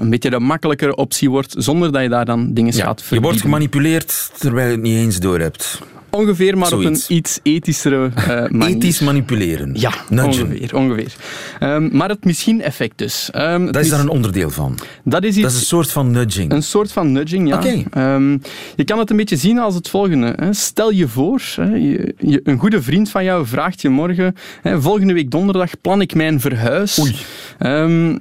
een 0.00 0.10
beetje 0.10 0.30
de 0.30 0.40
makkelijkere 0.40 0.96
optie 0.96 1.30
wordt, 1.30 1.54
zonder 1.58 1.92
dat 1.92 2.02
je 2.02 2.08
daar 2.08 2.24
dan 2.24 2.54
dingen 2.54 2.76
ja, 2.76 2.84
gaat 2.84 3.02
verbieden. 3.02 3.18
Je 3.18 3.24
wordt 3.24 3.40
gemanipuleerd 3.40 4.30
terwijl 4.38 4.66
je 4.66 4.72
het 4.72 4.82
niet 4.82 4.96
eens 4.96 5.07
door 5.16 5.40
hebt. 5.40 5.80
Ongeveer, 6.10 6.58
maar 6.58 6.68
Zoiets. 6.68 7.04
op 7.04 7.10
een 7.10 7.16
iets 7.16 7.40
ethischere 7.42 8.10
uh, 8.18 8.26
manier. 8.26 8.76
Ethisch 8.76 9.00
manipuleren. 9.00 9.70
Ja, 9.74 9.92
ongeveer. 10.10 10.76
ongeveer. 10.76 11.14
Um, 11.60 11.88
maar 11.92 12.08
het 12.08 12.24
misschien-effect 12.24 12.98
dus. 12.98 13.30
Um, 13.34 13.66
dat 13.66 13.74
is 13.74 13.80
mis... 13.80 13.90
daar 13.90 14.00
een 14.00 14.08
onderdeel 14.08 14.50
van? 14.50 14.78
Dat 15.04 15.22
is, 15.22 15.28
iets, 15.28 15.42
dat 15.42 15.50
is 15.50 15.58
een 15.58 15.66
soort 15.66 15.90
van 15.90 16.10
nudging? 16.10 16.52
Een 16.52 16.62
soort 16.62 16.92
van 16.92 17.12
nudging, 17.12 17.48
ja. 17.48 17.56
Okay. 17.56 18.14
Um, 18.14 18.42
je 18.76 18.84
kan 18.84 18.98
het 18.98 19.10
een 19.10 19.16
beetje 19.16 19.36
zien 19.36 19.58
als 19.58 19.74
het 19.74 19.88
volgende. 19.88 20.34
Hè. 20.36 20.52
Stel 20.52 20.90
je 20.90 21.08
voor, 21.08 21.42
hè, 21.54 21.74
je, 21.74 22.14
je, 22.18 22.40
een 22.44 22.58
goede 22.58 22.82
vriend 22.82 23.10
van 23.10 23.24
jou 23.24 23.46
vraagt 23.46 23.80
je 23.80 23.88
morgen, 23.88 24.34
hè, 24.62 24.80
volgende 24.80 25.12
week 25.12 25.30
donderdag 25.30 25.80
plan 25.80 26.00
ik 26.00 26.14
mijn 26.14 26.40
verhuis. 26.40 26.98
Oei. 26.98 27.16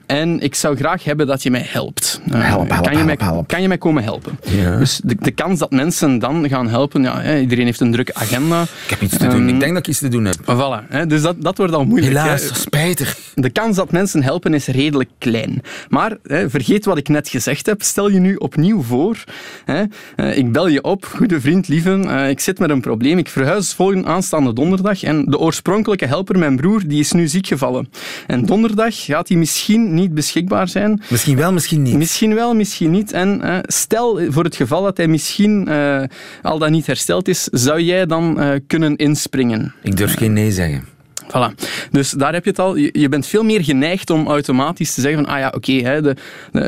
en 0.06 0.39
ik 0.39 0.56
zou 0.56 0.76
graag 0.76 1.04
hebben 1.04 1.28
dat 1.28 1.43
je 1.43 1.52
mij 1.52 1.65
helpt. 1.67 2.21
Uh, 2.28 2.34
help, 2.34 2.69
help, 2.69 2.84
kan, 2.84 2.91
je 2.91 2.97
help, 2.97 3.06
mij, 3.06 3.28
help. 3.28 3.47
kan 3.47 3.62
je 3.62 3.67
mij 3.67 3.78
komen 3.78 4.04
helpen? 4.04 4.39
Ja. 4.50 4.78
Dus 4.78 5.02
de, 5.04 5.15
de 5.19 5.32
kans 5.32 5.60
dat 5.60 5.71
mensen 5.71 6.19
dan 6.19 6.50
gaan 6.50 6.67
helpen, 6.67 7.04
ja, 7.04 7.38
iedereen 7.38 7.65
heeft 7.65 7.76
een 7.79 7.91
drukke 7.91 8.13
agenda. 8.13 8.61
Ik 8.61 8.89
heb 8.89 9.01
iets 9.01 9.17
te 9.17 9.27
doen. 9.27 9.41
Um, 9.41 9.47
ik 9.47 9.59
denk 9.59 9.71
dat 9.71 9.81
ik 9.81 9.87
iets 9.87 9.99
te 9.99 10.07
doen 10.07 10.25
heb. 10.25 10.35
Voilà. 10.41 10.87
Hè, 10.89 11.05
dus 11.05 11.21
dat, 11.21 11.41
dat 11.41 11.57
wordt 11.57 11.73
al 11.73 11.85
moeilijk. 11.85 12.13
Helaas, 12.13 12.49
hè. 12.49 12.55
spijtig. 12.55 13.17
De 13.35 13.49
kans 13.49 13.75
dat 13.75 13.91
mensen 13.91 14.23
helpen 14.23 14.53
is 14.53 14.67
redelijk 14.67 15.09
klein. 15.17 15.61
Maar 15.89 16.17
hè, 16.23 16.49
vergeet 16.49 16.85
wat 16.85 16.97
ik 16.97 17.07
net 17.07 17.29
gezegd 17.29 17.65
heb. 17.65 17.81
Stel 17.81 18.09
je 18.09 18.19
nu 18.19 18.35
opnieuw 18.35 18.81
voor. 18.81 19.23
Hè, 19.65 19.83
uh, 20.15 20.37
ik 20.37 20.51
bel 20.51 20.67
je 20.67 20.83
op, 20.83 21.05
goede 21.05 21.41
vriend, 21.41 21.67
lieve. 21.67 21.89
Uh, 21.89 22.29
ik 22.29 22.39
zit 22.39 22.59
met 22.59 22.69
een 22.69 22.81
probleem. 22.81 23.17
Ik 23.17 23.29
verhuis 23.29 23.73
volgende 23.73 24.07
aanstaande 24.07 24.53
donderdag. 24.53 25.03
En 25.03 25.25
de 25.25 25.37
oorspronkelijke 25.37 26.05
helper, 26.05 26.37
mijn 26.37 26.55
broer, 26.55 26.87
die 26.87 26.99
is 26.99 27.11
nu 27.11 27.27
ziek 27.27 27.47
gevallen. 27.47 27.89
En 28.27 28.45
donderdag 28.45 29.03
gaat 29.05 29.27
hij 29.27 29.37
misschien 29.37 29.93
niet 29.93 30.13
beschikbaar 30.13 30.67
zijn. 30.67 31.01
Misschien 31.09 31.37
wel, 31.37 31.53
misschien 31.53 31.81
niet. 31.81 31.95
Misschien 31.95 32.35
wel, 32.35 32.55
misschien 32.55 32.91
niet. 32.91 33.11
En 33.11 33.41
uh, 33.43 33.57
stel 33.61 34.19
voor 34.29 34.43
het 34.43 34.55
geval 34.55 34.83
dat 34.83 34.97
hij 34.97 35.07
misschien 35.07 35.69
al 36.41 36.57
dan 36.57 36.71
niet 36.71 36.85
hersteld 36.85 37.27
is, 37.27 37.47
zou 37.67 37.82
jij 37.82 38.06
dan 38.06 38.39
uh, 38.39 38.51
kunnen 38.67 38.95
inspringen? 38.95 39.73
Ik 39.82 39.97
durf 39.97 40.17
geen 40.17 40.34
nee 40.34 40.51
zeggen. 40.51 40.86
Dus 41.91 42.11
daar 42.11 42.33
heb 42.33 42.43
je 42.43 42.49
het 42.49 42.59
al. 42.59 42.75
Je, 42.75 43.09
bent 43.09 43.25
veel 43.25 43.43
meer 43.43 43.63
geneigd 43.63 44.09
om 44.09 44.27
automatisch 44.27 44.93
te 44.93 45.01
zeggen 45.01 45.23
van, 45.23 45.33
ah 45.33 45.39
ja, 45.39 45.47
oké, 45.47 45.57
okay, 45.57 46.15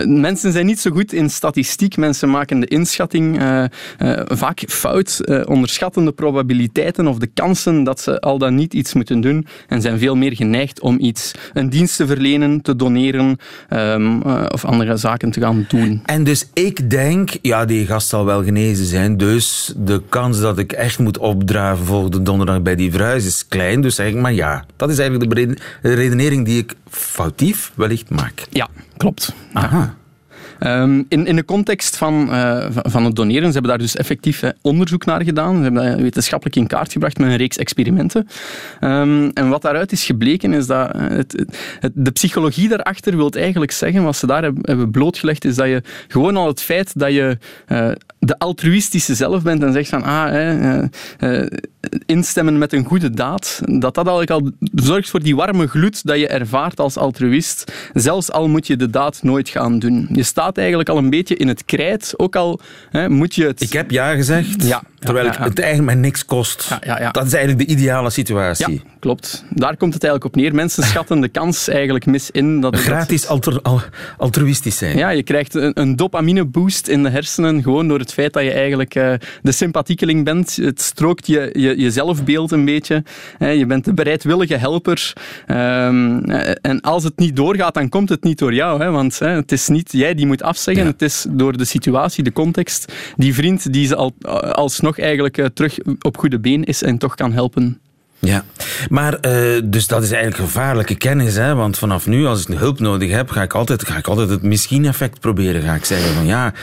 mensen 0.05 0.51
zijn 0.51 0.65
niet 0.65 0.79
zo 0.79 0.91
goed 0.91 1.13
in 1.13 1.29
statistiek. 1.29 1.97
Mensen 1.97 2.29
maken 2.29 2.59
de 2.59 2.67
inschatting 2.67 3.41
uh, 3.41 3.63
uh, 3.99 4.19
vaak 4.25 4.63
fout, 4.67 5.21
uh, 5.21 5.41
onderschatten 5.45 6.05
de 6.05 6.11
probabiliteiten 6.11 7.07
of 7.07 7.17
de 7.17 7.29
kansen 7.33 7.83
dat 7.83 8.01
ze 8.01 8.19
al 8.19 8.37
dan 8.37 8.55
niet 8.55 8.73
iets 8.73 8.93
moeten 8.93 9.21
doen 9.21 9.47
en 9.67 9.81
zijn 9.81 9.99
veel 9.99 10.15
meer 10.15 10.35
geneigd 10.35 10.79
om 10.79 10.99
iets, 10.99 11.31
een 11.53 11.69
dienst 11.69 11.95
te 11.95 12.07
verlenen, 12.07 12.61
te 12.61 12.75
doneren 12.75 13.37
um, 13.69 14.21
of 14.51 14.65
andere 14.65 14.97
zaken 14.97 15.31
te 15.31 15.39
gaan 15.39 15.65
doen. 15.67 16.01
En 16.05 16.23
dus 16.23 16.49
ik 16.53 16.89
denk, 16.89 17.29
ja, 17.41 17.65
die 17.65 17.85
gast 17.85 18.07
zal 18.07 18.25
wel 18.25 18.43
genezen 18.43 18.85
zijn, 18.85 19.17
dus 19.17 19.73
de 19.77 20.01
kans 20.09 20.39
dat 20.39 20.57
ik 20.57 20.71
echt 20.71 20.99
moet 20.99 21.17
opdraven 21.17 21.85
volgende 21.85 22.21
donderdag 22.21 22.61
bij 22.61 22.75
die 22.75 22.91
verhuis 22.91 23.25
is 23.25 23.47
klein, 23.47 23.81
dus 23.81 23.95
zeg 23.95 24.07
ik 24.07 24.15
maar 24.15 24.33
ja. 24.33 24.48
Dat 24.75 24.89
is 24.89 24.97
eigenlijk 24.97 25.35
de 25.35 25.55
redenering 25.81 26.45
die 26.45 26.57
ik 26.57 26.73
foutief 26.89 27.71
wellicht 27.75 28.09
maak. 28.09 28.45
Ja, 28.49 28.67
klopt. 28.97 29.33
Aha. 29.53 29.97
Um, 30.63 31.05
in, 31.09 31.25
in 31.25 31.35
de 31.35 31.45
context 31.45 31.97
van, 31.97 32.29
uh, 32.29 32.65
van 32.69 33.05
het 33.05 33.15
doneren, 33.15 33.45
ze 33.45 33.51
hebben 33.51 33.69
daar 33.69 33.77
dus 33.79 33.95
effectief 33.95 34.43
uh, 34.43 34.49
onderzoek 34.61 35.05
naar 35.05 35.23
gedaan. 35.23 35.55
Ze 35.55 35.61
hebben 35.61 35.83
dat 35.83 35.99
wetenschappelijk 35.99 36.55
in 36.55 36.67
kaart 36.67 36.91
gebracht 36.91 37.17
met 37.17 37.27
een 37.27 37.37
reeks 37.37 37.57
experimenten. 37.57 38.27
Um, 38.81 39.29
en 39.29 39.49
wat 39.49 39.61
daaruit 39.61 39.91
is 39.91 40.05
gebleken, 40.05 40.53
is 40.53 40.67
dat 40.67 40.95
het, 40.97 41.45
het, 41.79 41.91
de 41.93 42.11
psychologie 42.11 42.69
daarachter 42.69 43.15
wil 43.15 43.29
eigenlijk 43.29 43.71
zeggen, 43.71 44.03
wat 44.03 44.15
ze 44.15 44.27
daar 44.27 44.43
hebben, 44.43 44.91
blootgelegd, 44.91 45.45
is 45.45 45.55
dat 45.55 45.67
je 45.67 45.83
gewoon 46.07 46.37
al 46.37 46.47
het 46.47 46.61
feit 46.61 46.99
dat 46.99 47.11
je 47.11 47.37
uh, 47.67 47.91
de 48.19 48.37
altruïstische 48.37 49.15
zelf 49.15 49.43
bent 49.43 49.63
en 49.63 49.73
zegt 49.73 49.89
van, 49.89 50.03
ah, 50.03 50.83
instemmen 52.05 52.57
met 52.57 52.73
een 52.73 52.85
goede 52.85 53.09
daad, 53.09 53.61
dat 53.65 53.95
dat 53.95 54.07
eigenlijk 54.07 54.29
al 54.29 54.51
zorgt 54.73 55.09
voor 55.09 55.19
die 55.19 55.35
warme 55.35 55.67
gloed 55.67 56.05
dat 56.05 56.19
je 56.19 56.27
ervaart 56.27 56.79
als 56.79 56.97
altruïst, 56.97 57.71
zelfs 57.93 58.31
al 58.31 58.47
moet 58.47 58.67
je 58.67 58.75
de 58.75 58.89
daad 58.89 59.19
nooit 59.23 59.49
gaan 59.49 59.79
doen. 59.79 60.07
Je 60.11 60.23
staat 60.23 60.57
eigenlijk 60.57 60.89
al 60.89 60.97
een 60.97 61.09
beetje 61.09 61.35
in 61.35 61.47
het 61.47 61.65
krijt, 61.65 62.13
ook 62.17 62.35
al 62.35 62.59
hè, 62.89 63.09
moet 63.09 63.35
je 63.35 63.45
het... 63.45 63.61
Ik 63.61 63.73
heb 63.73 63.91
ja 63.91 64.13
gezegd, 64.15 64.63
Ja, 64.63 64.81
terwijl 64.99 65.25
ja, 65.25 65.31
ik 65.31 65.37
ja. 65.37 65.43
het 65.43 65.59
eigenlijk 65.59 65.91
mij 65.91 66.01
niks 66.01 66.25
kost. 66.25 66.69
Dat 67.11 67.25
is 67.25 67.33
eigenlijk 67.33 67.67
de 67.67 67.75
ideale 67.75 68.09
situatie. 68.09 68.81
Klopt. 68.99 69.43
Daar 69.49 69.77
komt 69.77 69.93
het 69.93 70.03
eigenlijk 70.03 70.35
op 70.35 70.41
neer. 70.41 70.55
Mensen 70.55 70.83
schatten 70.91 71.21
de 71.21 71.27
kans 71.27 71.67
eigenlijk 71.67 72.05
mis 72.05 72.31
in. 72.31 72.61
Dat, 72.61 72.71
dat- 72.73 72.81
Gratis 72.81 73.27
alter- 73.27 73.61
al- 73.61 73.81
altruïstisch 74.17 74.77
zijn. 74.77 74.97
Ja, 74.97 75.09
je 75.09 75.23
krijgt 75.23 75.53
een, 75.53 75.71
een 75.79 75.95
dopamine 75.95 76.45
boost 76.45 76.87
in 76.87 77.03
de 77.03 77.09
hersenen 77.09 77.63
gewoon 77.63 77.87
door 77.87 77.99
het 77.99 78.13
feit 78.13 78.33
dat 78.33 78.43
je 78.43 78.51
eigenlijk 78.51 78.95
eh, 78.95 79.13
de 79.41 79.51
sympathiekeling 79.51 80.25
bent. 80.25 80.55
Het 80.55 80.81
strookt 80.81 81.27
je, 81.27 81.49
je, 81.53 81.79
je 81.79 81.91
zelfbeeld 81.91 82.51
een 82.51 82.65
beetje. 82.65 83.03
Hè, 83.37 83.49
je 83.49 83.65
bent 83.65 83.85
de 83.85 83.93
bereidwillige 83.93 84.55
helper. 84.55 85.13
Ehm, 85.45 86.19
eh, 86.19 86.51
en 86.61 86.81
als 86.81 87.03
het 87.03 87.17
niet 87.17 87.35
doorgaat, 87.35 87.73
dan 87.73 87.89
komt 87.89 88.09
het 88.09 88.23
niet 88.23 88.37
door 88.37 88.53
jou. 88.53 88.81
Hè, 88.81 88.91
want 88.91 89.19
hè, 89.19 89.29
het 89.29 89.51
is 89.51 89.67
niet 89.67 89.91
jij 89.91 90.13
die 90.13 90.25
moet 90.27 90.43
afzeggen. 90.43 90.83
Ja. 90.83 90.89
Het 90.91 91.01
is 91.01 91.25
door 91.29 91.57
de 91.57 91.65
situatie, 91.65 92.23
de 92.23 92.33
context. 92.33 92.93
Die 93.15 93.33
vriend 93.33 93.73
die 93.73 93.87
ze 93.87 93.95
al, 93.95 94.13
alsnog 94.51 94.99
eigenlijk 94.99 95.37
eh, 95.37 95.45
terug 95.45 95.77
op 96.01 96.17
goede 96.17 96.39
been 96.39 96.63
is 96.63 96.83
en 96.83 96.97
toch 96.97 97.15
kan 97.15 97.31
helpen. 97.33 97.79
Ja, 98.21 98.43
maar 98.89 99.13
eh, 99.13 99.61
dus 99.63 99.87
dat 99.87 100.03
is 100.03 100.11
eigenlijk 100.11 100.43
gevaarlijke 100.43 100.95
kennis, 100.95 101.35
hè? 101.35 101.55
want 101.55 101.77
vanaf 101.77 102.07
nu, 102.07 102.25
als 102.25 102.45
ik 102.45 102.57
hulp 102.57 102.79
nodig 102.79 103.11
heb, 103.11 103.29
ga 103.29 103.41
ik 103.41 103.53
altijd, 103.53 103.87
ga 103.87 103.97
ik 103.97 104.07
altijd 104.07 104.29
het 104.29 104.41
misschien-effect 104.41 105.19
proberen. 105.19 105.61
Ga 105.61 105.73
ik 105.73 105.85
zeggen 105.85 106.13
van 106.13 106.25
ja, 106.25 106.53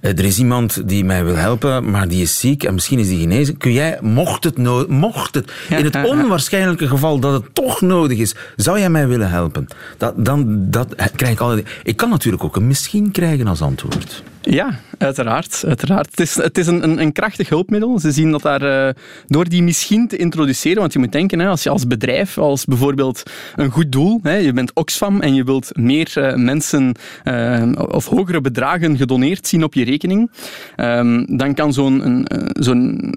eh, 0.00 0.18
er 0.18 0.24
is 0.24 0.38
iemand 0.38 0.88
die 0.88 1.04
mij 1.04 1.24
wil 1.24 1.36
helpen, 1.36 1.90
maar 1.90 2.08
die 2.08 2.22
is 2.22 2.40
ziek 2.40 2.64
en 2.64 2.74
misschien 2.74 2.98
is 2.98 3.08
die 3.08 3.20
genezen. 3.20 3.56
Kun 3.56 3.72
jij, 3.72 3.98
mocht 4.00 4.44
het, 4.44 4.58
no 4.58 4.84
mocht 4.88 5.34
het 5.34 5.52
in 5.68 5.84
het 5.84 6.04
onwaarschijnlijke 6.04 6.88
geval 6.88 7.18
dat 7.18 7.32
het 7.32 7.54
toch 7.54 7.80
nodig 7.80 8.18
is, 8.18 8.34
zou 8.56 8.78
jij 8.78 8.90
mij 8.90 9.08
willen 9.08 9.30
helpen? 9.30 9.66
Dat, 9.96 10.14
dan 10.16 10.70
dat 10.70 10.94
krijg 11.16 11.32
ik 11.32 11.40
altijd. 11.40 11.68
Ik 11.82 11.96
kan 11.96 12.10
natuurlijk 12.10 12.44
ook 12.44 12.56
een 12.56 12.66
misschien 12.66 13.10
krijgen 13.10 13.46
als 13.46 13.62
antwoord. 13.62 14.22
Ja, 14.48 14.78
uiteraard. 14.98 15.62
uiteraard. 15.66 16.10
Het 16.10 16.20
is, 16.20 16.36
is 16.52 16.66
een, 16.66 17.00
een, 17.00 17.12
krachtig 17.12 17.48
hulpmiddel. 17.48 17.98
Ze 17.98 18.10
zien 18.10 18.30
dat 18.30 18.42
daar, 18.42 18.88
eh, 18.88 18.94
door 19.26 19.48
die 19.48 19.62
misschien 19.62 20.08
te 20.08 20.16
introduceren, 20.16 20.80
want 20.80 20.92
je 20.92 20.98
moet 20.98 21.12
denken, 21.12 21.40
als 21.40 21.62
je 21.62 21.70
als 21.70 21.86
bedrijf, 21.86 22.38
als 22.38 22.64
bijvoorbeeld 22.64 23.22
een 23.56 23.70
goed 23.70 23.92
doel, 23.92 24.20
je 24.22 24.52
bent 24.52 24.74
Oxfam 24.74 25.20
en 25.20 25.34
je 25.34 25.44
wilt 25.44 25.76
meer 25.76 26.12
eh, 26.14 26.34
mensen 26.34 26.94
eh, 27.22 27.72
of 27.76 28.06
hogere 28.06 28.40
bedragen 28.40 28.96
gedoneerd 28.96 29.46
zien 29.46 29.64
op 29.64 29.74
je 29.74 29.84
rekening, 29.84 30.30
ehm, 30.76 31.36
dan 31.36 31.54
kan 31.54 31.72
zo'n 31.72 32.26
zo'n 32.52 33.14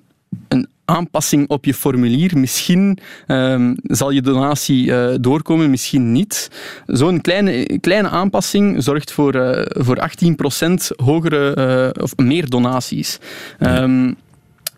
een 0.47 0.67
aanpassing 0.89 1.49
op 1.49 1.65
je 1.65 1.73
formulier. 1.73 2.37
Misschien 2.37 2.97
ehm, 3.27 3.73
zal 3.83 4.09
je 4.09 4.21
donatie 4.21 4.93
eh, 4.95 5.15
doorkomen, 5.21 5.69
misschien 5.69 6.11
niet. 6.11 6.51
Zo'n 6.85 7.21
kleine, 7.21 7.79
kleine 7.79 8.09
aanpassing 8.09 8.83
zorgt 8.83 9.11
voor, 9.11 9.33
eh, 9.33 9.83
voor 9.83 9.99
18% 9.99 10.91
hogere 10.95 11.53
eh, 11.53 12.03
of 12.03 12.17
meer 12.17 12.49
donaties. 12.49 13.19
Ehm, 13.59 14.11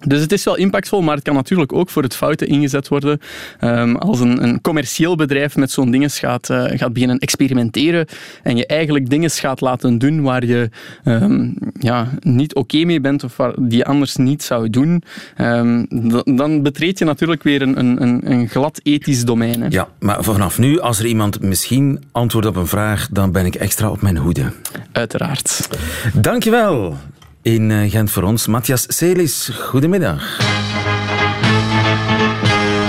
dus 0.07 0.21
het 0.21 0.31
is 0.31 0.43
wel 0.43 0.57
impactvol, 0.57 1.01
maar 1.01 1.15
het 1.15 1.23
kan 1.23 1.35
natuurlijk 1.35 1.73
ook 1.73 1.89
voor 1.89 2.03
het 2.03 2.15
fouten 2.15 2.47
ingezet 2.47 2.87
worden. 2.87 3.19
Ehm, 3.59 3.95
als 3.95 4.19
een, 4.19 4.43
een 4.43 4.61
commercieel 4.61 5.15
bedrijf 5.15 5.55
met 5.55 5.71
zo'n 5.71 5.91
dingen 5.91 6.09
gaat, 6.09 6.49
eh, 6.49 6.63
gaat 6.67 6.93
beginnen 6.93 7.19
experimenteren 7.19 8.05
en 8.43 8.57
je 8.57 8.65
eigenlijk 8.65 9.09
dingen 9.09 9.29
gaat 9.29 9.61
laten 9.61 9.97
doen 9.97 10.21
waar 10.21 10.45
je 10.45 10.69
ehm, 11.03 11.49
ja, 11.79 12.07
niet 12.19 12.55
oké 12.55 12.83
mee 12.83 13.01
bent 13.01 13.23
of 13.23 13.37
waar, 13.37 13.53
die 13.59 13.77
je 13.77 13.85
anders 13.85 14.15
niet 14.15 14.43
zou 14.43 14.69
doen, 14.69 15.03
ehm, 15.35 15.85
dan 16.23 16.61
betreed 16.61 16.99
je 16.99 17.05
natuurlijk 17.05 17.43
weer 17.43 17.61
een, 17.61 17.79
een, 17.79 18.01
een, 18.01 18.31
een 18.31 18.49
glad 18.49 18.79
ethisch 18.83 19.25
domein. 19.25 19.61
Hè. 19.61 19.67
Ja, 19.69 19.87
maar 19.99 20.23
vanaf 20.23 20.57
nu, 20.57 20.79
als 20.79 20.99
er 20.99 21.05
iemand 21.05 21.41
misschien 21.41 22.03
antwoordt 22.11 22.47
op 22.47 22.55
een 22.55 22.67
vraag, 22.67 23.07
dan 23.11 23.31
ben 23.31 23.45
ik 23.45 23.55
extra 23.55 23.89
op 23.89 24.01
mijn 24.01 24.17
hoede. 24.17 24.51
Uiteraard. 24.91 25.69
Dankjewel. 26.13 26.97
In 27.41 27.71
eh, 27.71 27.91
Gent 27.91 28.12
voor 28.12 28.23
ons, 28.23 28.47
Matthias 28.47 28.86
Celis. 28.88 29.49
Goedemiddag. 29.54 30.39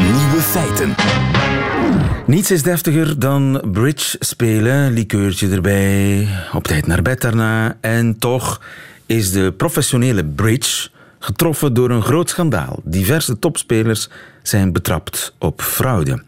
Nieuwe 0.00 0.40
feiten. 0.40 0.94
Niets 2.26 2.50
is 2.50 2.62
deftiger 2.62 3.18
dan 3.18 3.62
bridge 3.72 4.16
spelen, 4.20 4.92
likeurtje 4.92 5.50
erbij, 5.50 6.28
op 6.52 6.64
tijd 6.64 6.86
naar 6.86 7.02
bed 7.02 7.20
daarna. 7.20 7.76
En 7.80 8.18
toch 8.18 8.60
is 9.06 9.32
de 9.32 9.52
professionele 9.56 10.24
bridge 10.24 10.88
getroffen 11.18 11.74
door 11.74 11.90
een 11.90 12.02
groot 12.02 12.30
schandaal. 12.30 12.80
Diverse 12.84 13.38
topspelers 13.38 14.08
zijn 14.42 14.72
betrapt 14.72 15.34
op 15.38 15.62
fraude. 15.62 16.22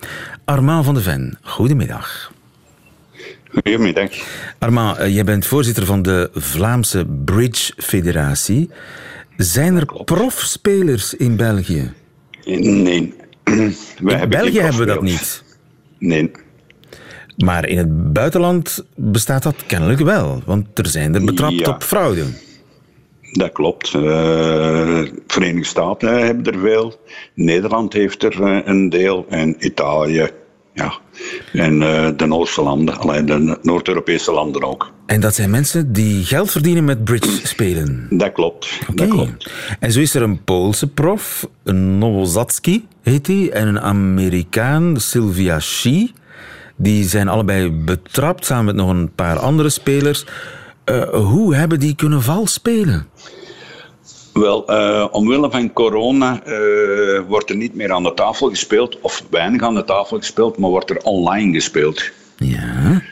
Armand 0.44 0.84
van 0.84 0.94
de 0.94 1.00
Ven, 1.00 1.38
goedemiddag. 1.42 2.32
Goedemiddag. 3.54 4.10
Armand, 4.58 4.96
eh, 4.98 5.14
jij 5.14 5.24
bent 5.24 5.46
voorzitter 5.46 5.86
van 5.86 6.02
de 6.02 6.30
Vlaamse 6.34 7.06
Bridge 7.24 7.72
Federatie. 7.76 8.70
Zijn 9.36 9.76
er 9.76 9.86
profspelers 10.04 11.14
in 11.14 11.36
België? 11.36 11.92
Nee. 12.44 13.14
Wij 14.02 14.20
In 14.22 14.28
België 14.28 14.60
hebben 14.60 14.80
we 14.80 14.86
dat 14.86 15.02
niet. 15.02 15.42
Nee. 15.98 16.30
Maar 17.36 17.68
in 17.68 17.78
het 17.78 18.12
buitenland 18.12 18.84
bestaat 18.96 19.42
dat 19.42 19.54
kennelijk 19.66 20.00
wel. 20.00 20.42
Want 20.44 20.78
er 20.78 20.86
zijn 20.86 21.14
er 21.14 21.24
betrapt 21.24 21.58
Ja. 21.58 21.70
op 21.70 21.82
fraude. 21.82 22.24
Dat 23.32 23.52
klopt. 23.52 23.94
Eh, 23.94 25.02
Verenigde 25.26 25.64
Staten 25.64 26.24
hebben 26.26 26.52
er 26.52 26.58
veel. 26.58 27.00
Nederland 27.34 27.92
heeft 27.92 28.22
er 28.22 28.42
eh, 28.42 28.58
een 28.64 28.88
deel. 28.88 29.26
En 29.28 29.56
Italië. 29.66 30.28
Ja. 30.74 30.98
En 31.52 31.82
eh, 31.82 32.08
de 32.16 32.26
Noordse 32.26 32.62
landen. 32.62 32.98
Alleen 32.98 33.26
de 33.26 33.58
Noord-Europese 33.62 34.32
landen 34.32 34.62
ook. 34.62 34.92
En 35.06 35.20
dat 35.20 35.34
zijn 35.34 35.50
mensen 35.50 35.92
die 35.92 36.24
geld 36.24 36.50
verdienen 36.50 36.84
met 36.84 37.04
bridge 37.04 37.46
spelen. 37.46 38.06
Dat 38.10 38.32
klopt. 38.32 38.80
Dat 38.94 39.08
klopt. 39.08 39.50
En 39.80 39.92
zo 39.92 40.00
is 40.00 40.14
er 40.14 40.22
een 40.22 40.44
Poolse 40.44 40.86
prof, 40.88 41.48
een 41.64 41.98
Nowozatski 41.98 42.86
heet 43.02 43.26
hij, 43.26 43.50
en 43.50 43.68
een 43.68 43.80
Amerikaan, 43.80 45.00
Sylvia 45.00 45.60
Shee. 45.60 46.12
Die 46.76 47.04
zijn 47.04 47.28
allebei 47.28 47.70
betrapt, 47.70 48.44
samen 48.44 48.64
met 48.64 48.74
nog 48.74 48.88
een 48.88 49.14
paar 49.14 49.38
andere 49.38 49.68
spelers. 49.68 50.24
Eh, 50.84 51.08
hoe 51.08 51.54
hebben 51.54 51.80
die 51.80 51.94
kunnen 51.94 52.22
vals 52.22 52.52
spelen? 52.52 53.06
Wel, 54.34 54.66
eh, 54.66 55.06
omwille 55.10 55.50
van 55.50 55.72
corona 55.72 56.42
eh, 56.42 57.20
wordt 57.28 57.50
er 57.50 57.56
niet 57.56 57.74
meer 57.74 57.92
aan 57.92 58.02
de 58.02 58.14
tafel 58.14 58.48
gespeeld. 58.48 59.00
Of 59.00 59.22
weinig 59.30 59.62
aan 59.62 59.74
de 59.74 59.84
tafel 59.84 60.16
gespeeld, 60.16 60.58
maar 60.58 60.70
wordt 60.70 60.90
er 60.90 61.02
online 61.02 61.52
gespeeld. 61.52 62.10
Ja. 62.36 63.02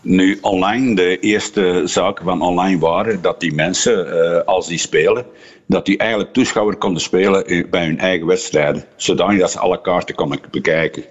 Nu, 0.00 0.38
online, 0.40 0.94
de 0.94 1.18
eerste 1.18 1.82
zaken 1.84 2.24
van 2.24 2.42
online 2.42 2.78
waren 2.78 3.22
dat 3.22 3.40
die 3.40 3.54
mensen, 3.54 4.12
eh, 4.12 4.44
als 4.44 4.66
die 4.66 4.78
spelen, 4.78 5.24
dat 5.66 5.86
die 5.86 5.98
eigenlijk 5.98 6.32
toeschouwer 6.32 6.76
konden 6.76 7.02
spelen 7.02 7.66
bij 7.70 7.84
hun 7.84 7.98
eigen 7.98 8.26
wedstrijden. 8.26 8.84
Zodanig 8.96 9.40
dat 9.40 9.50
ze 9.50 9.58
alle 9.58 9.80
kaarten 9.80 10.14
konden 10.14 10.40
bekijken. 10.50 11.04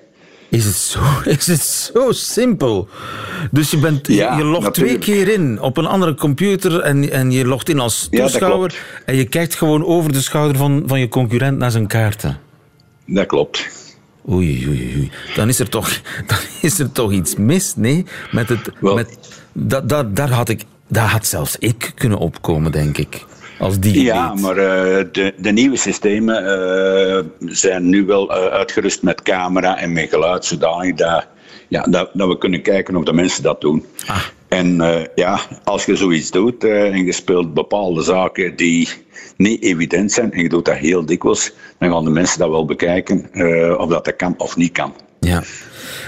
Is 0.51 0.65
het 0.65 0.75
zo, 0.75 0.99
is 1.37 1.47
het 1.47 1.61
zo 1.61 2.11
simpel? 2.11 2.87
Dus 3.51 3.71
je, 3.71 3.77
bent, 3.77 4.07
je- 4.07 4.13
Ja, 4.13 4.37
je 4.37 4.43
logt 4.43 4.63
natuurlijk. 4.63 5.01
twee 5.01 5.15
keer 5.25 5.33
in 5.33 5.61
op 5.61 5.77
een 5.77 5.85
andere 5.85 6.15
computer 6.15 6.79
en, 6.79 7.11
en 7.11 7.31
je 7.31 7.45
logt 7.45 7.69
in 7.69 7.79
als 7.79 8.07
toeschouwer. 8.11 8.75
en 9.05 9.15
je 9.15 9.25
kijkt 9.25 9.55
gewoon 9.55 9.85
over 9.85 10.11
de 10.13 10.21
schouder 10.21 10.57
van, 10.57 10.83
van 10.85 10.99
je 10.99 11.07
concurrent 11.07 11.57
naar 11.57 11.71
zijn 11.71 11.87
kaarten. 11.87 12.39
Dat 13.05 13.25
klopt. 13.25 13.67
Oei, 14.29 14.67
oei, 14.67 14.93
oei. 14.97 15.11
Dan 15.35 15.47
is 15.49 15.59
er 15.59 15.69
toch, 15.69 15.89
dan 16.27 16.37
is 16.61 16.79
er 16.79 16.91
toch 16.91 17.11
iets 17.11 17.35
mis, 17.35 17.75
nee? 17.75 18.05
Met 18.31 18.49
het, 18.49 18.69
Wel- 18.79 18.95
met, 18.95 19.17
dat, 19.53 19.89
dat, 19.89 20.15
daar, 20.15 20.29
had 20.31 20.49
ik, 20.49 20.63
daar 20.87 21.07
had 21.09 21.25
zelfs 21.27 21.55
ik 21.59 21.91
kunnen 21.95 22.17
opkomen, 22.17 22.71
denk 22.71 22.97
ik. 22.97 23.25
Als 23.61 23.79
die 23.79 24.03
Ja, 24.03 24.33
maar 24.33 24.57
eh, 24.57 25.05
de, 25.11 25.33
de 25.37 25.51
nieuwe 25.51 25.77
systemen 25.77 26.45
eh, 26.45 27.23
zijn 27.39 27.89
nu 27.89 28.05
wel 28.05 28.31
eh, 28.31 28.45
uitgerust 28.45 29.03
met 29.03 29.21
camera 29.21 29.77
en 29.77 29.93
met 29.93 30.09
geluid, 30.09 30.45
zodanig 30.45 30.95
dat, 30.95 31.27
ja, 31.67 31.83
dat, 31.83 32.09
dat 32.13 32.27
we 32.27 32.37
kunnen 32.37 32.61
kijken 32.61 32.95
of 32.95 33.03
de 33.03 33.13
mensen 33.13 33.43
dat 33.43 33.61
doen. 33.61 33.85
En 34.47 34.81
eh, 34.81 35.05
ja, 35.15 35.39
als 35.63 35.85
je 35.85 35.95
zoiets 35.95 36.31
doet 36.31 36.63
eh, 36.63 36.93
en 36.93 37.05
je 37.05 37.11
speelt 37.11 37.53
bepaalde 37.53 38.01
zaken 38.01 38.55
die 38.55 38.89
niet 39.37 39.63
evident 39.63 40.11
zijn 40.11 40.31
en 40.31 40.41
je 40.41 40.49
doet 40.49 40.65
dat 40.65 40.75
heel 40.75 41.05
dikwijls, 41.05 41.51
dan 41.79 41.91
gaan 41.91 42.03
de 42.03 42.09
mensen 42.09 42.39
dat 42.39 42.49
wel 42.49 42.65
bekijken 42.65 43.29
of 43.77 43.89
dat, 43.89 44.05
dat 44.05 44.15
kan 44.15 44.33
of 44.37 44.55
niet 44.55 44.71
kan. 44.71 44.93
Ja. 45.19 45.43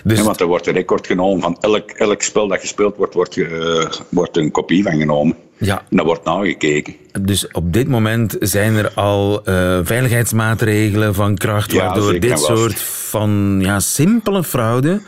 Dus, 0.03 0.17
Ja, 0.17 0.23
want 0.23 0.39
er 0.39 0.47
wordt 0.47 0.67
een 0.67 0.73
record 0.73 1.07
genomen 1.07 1.41
van 1.41 1.57
elk, 1.59 1.89
elk 1.89 2.21
spel 2.21 2.47
dat 2.47 2.59
gespeeld 2.59 2.97
wordt, 2.97 3.13
wordt, 3.13 3.37
eh, 3.37 3.85
wordt 4.09 4.37
een 4.37 4.51
kopie 4.51 4.83
van 4.83 4.97
genomen. 4.97 5.35
Ja. 5.57 5.77
En 5.89 5.97
dat 5.97 6.05
wordt 6.05 6.23
nagekeken. 6.23 6.95
dus 7.21 7.51
op 7.51 7.73
dit 7.73 7.87
moment 7.87 8.35
zijn 8.39 8.75
er 8.75 8.91
al 8.93 9.43
eh, 9.45 9.79
veiligheidsmaatregelen 9.83 11.13
van 11.15 11.35
kracht, 11.35 11.71
Ja, 11.71 11.85
waardoor 11.85 12.19
dit 12.19 12.39
soort 12.39 12.79
van 12.81 13.57
ja, 13.61 13.79
simpele 13.79 14.43
fraude 14.43 15.01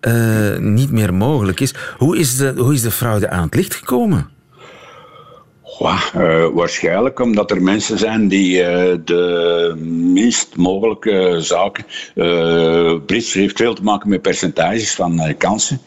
eh, 0.00 0.56
niet 0.58 0.90
meer 0.90 1.14
mogelijk 1.14 1.60
is. 1.60 1.74
Hoe 1.96 2.18
is, 2.18 2.36
de, 2.36 2.52
hoe 2.56 2.74
is 2.74 2.82
de 2.82 2.90
fraude 2.90 3.28
aan 3.30 3.42
het 3.42 3.54
licht 3.54 3.74
gekomen? 3.74 4.28
Uh, 5.80 6.46
waarschijnlijk 6.54 7.20
omdat 7.20 7.50
er 7.50 7.62
mensen 7.62 7.98
zijn 7.98 8.28
die 8.28 8.58
uh, 8.58 8.94
de 9.04 9.74
minst 10.12 10.56
mogelijke 10.56 11.36
zaken. 11.40 11.84
Uh, 12.14 12.94
Brits 13.06 13.32
heeft 13.32 13.56
veel 13.56 13.74
te 13.74 13.82
maken 13.82 14.08
met 14.08 14.22
percentages 14.22 14.94
van 14.94 15.34
kansen. 15.38 15.80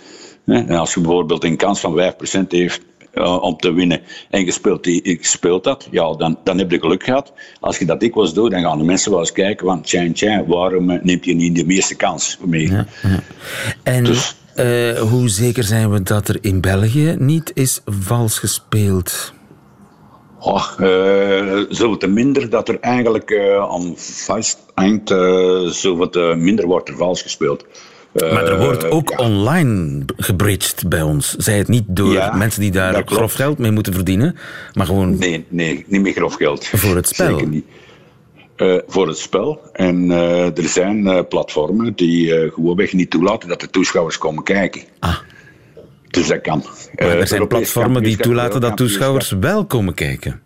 En 0.45 0.69
als 0.69 0.93
je 0.93 0.99
bijvoorbeeld 0.99 1.43
een 1.43 1.57
kans 1.57 1.79
van 1.79 2.13
5% 2.43 2.47
heeft 2.47 2.81
om 3.41 3.57
te 3.57 3.73
winnen 3.73 4.01
en 4.29 4.45
je 4.45 4.51
speelt, 4.51 4.83
die, 4.83 5.17
speelt 5.21 5.63
dat, 5.63 5.87
ja, 5.91 6.13
dan, 6.13 6.37
dan 6.43 6.57
heb 6.57 6.71
je 6.71 6.79
geluk 6.79 7.03
gehad. 7.03 7.33
Als 7.59 7.77
je 7.77 7.85
dat 7.85 7.99
dikwijls 7.99 8.33
doet, 8.33 8.51
dan 8.51 8.61
gaan 8.61 8.77
de 8.77 8.83
mensen 8.83 9.11
wel 9.11 9.19
eens 9.19 9.31
kijken: 9.31 9.65
van, 9.65 9.81
tja, 9.81 10.11
tja, 10.13 10.45
waarom 10.45 10.99
neemt 11.03 11.25
je 11.25 11.33
niet 11.33 11.55
de 11.55 11.65
meeste 11.65 11.95
kans 11.95 12.37
mee? 12.45 12.71
Ja, 12.71 12.85
ja. 13.03 13.19
En. 13.83 14.03
Dus, 14.03 14.35
hoe 15.09 15.29
zeker 15.29 15.63
zijn 15.63 15.91
we 15.91 16.03
dat 16.03 16.27
er 16.27 16.37
in 16.41 16.61
België 16.61 17.15
niet 17.19 17.51
is 17.53 17.81
vals 17.85 18.39
gespeeld? 18.39 19.33
Oh, 20.45 20.71
uh, 20.79 21.63
zoveel 21.69 22.09
minder 22.09 22.49
dat 22.49 22.69
er 22.69 22.79
eigenlijk 22.79 23.29
uh, 23.29 23.57
aan 23.57 23.93
vast 23.97 24.59
hangt, 24.73 25.11
uh, 25.11 25.67
zoveel 25.67 26.35
minder 26.35 26.65
wordt 26.65 26.89
er 26.89 26.97
vals 26.97 27.21
gespeeld. 27.21 27.65
maar 28.13 28.47
er 28.47 28.59
wordt 28.59 28.89
ook 28.89 29.19
online 29.19 30.03
gebridged 30.17 30.89
bij 30.89 31.01
ons. 31.01 31.35
Zij 31.37 31.57
het 31.57 31.67
niet 31.67 31.83
door 31.87 32.29
mensen 32.35 32.61
die 32.61 32.71
daar 32.71 33.01
grof 33.05 33.33
geld 33.33 33.57
mee 33.57 33.71
moeten 33.71 33.93
verdienen, 33.93 34.37
maar 34.73 34.85
gewoon... 34.85 35.17
Nee, 35.17 35.45
nee, 35.49 35.85
niet 35.87 36.01
meer 36.01 36.13
grof 36.13 36.35
geld. 36.35 36.67
Voor 36.67 36.95
het 36.95 37.07
spel? 37.07 37.29
Zeker 37.29 37.47
niet. 37.47 37.65
voor 38.87 39.07
het 39.07 39.17
spel. 39.17 39.61
En 39.73 40.11
er 40.55 40.67
zijn 40.67 41.27
platformen 41.27 41.93
die 41.95 42.51
gewoonweg 42.51 42.93
niet 42.93 43.09
toelaten 43.09 43.49
dat 43.49 43.61
de 43.61 43.69
toeschouwers 43.69 44.17
komen 44.17 44.43
kijken. 44.43 44.81
Ah. 44.99 45.17
Dus 46.15 46.27
dat 46.27 46.41
kan. 46.41 46.63
Maar 46.95 47.07
er 47.07 47.27
zijn 47.27 47.47
platformen 47.47 48.03
die 48.03 48.17
toelaten 48.17 48.61
dat 48.61 48.77
toeschouwers 48.77 49.31
wel 49.39 49.65
komen 49.65 49.93
kijken. 49.93 50.41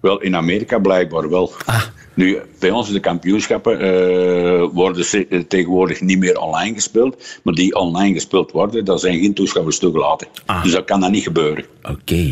Wel, 0.00 0.20
in 0.20 0.36
Amerika 0.36 0.78
blijkbaar 0.78 1.30
wel. 1.30 1.52
Ah. 1.66 1.82
Nu, 2.14 2.38
bij 2.58 2.70
ons 2.70 2.92
de 2.92 3.00
kampioenschappen 3.00 3.84
uh, 3.84 4.68
worden 4.72 5.06
tegenwoordig 5.48 6.00
niet 6.00 6.18
meer 6.18 6.38
online 6.38 6.74
gespeeld. 6.74 7.38
Maar 7.42 7.54
die 7.54 7.74
online 7.74 8.14
gespeeld 8.14 8.52
worden, 8.52 8.84
daar 8.84 8.98
zijn 8.98 9.20
geen 9.20 9.34
toeschouwers 9.34 9.78
toegelaten. 9.78 10.26
Ah. 10.46 10.62
Dus 10.62 10.72
dat 10.72 10.84
kan 10.84 11.00
dan 11.00 11.10
niet 11.10 11.22
gebeuren. 11.22 11.64
Oké. 11.82 12.30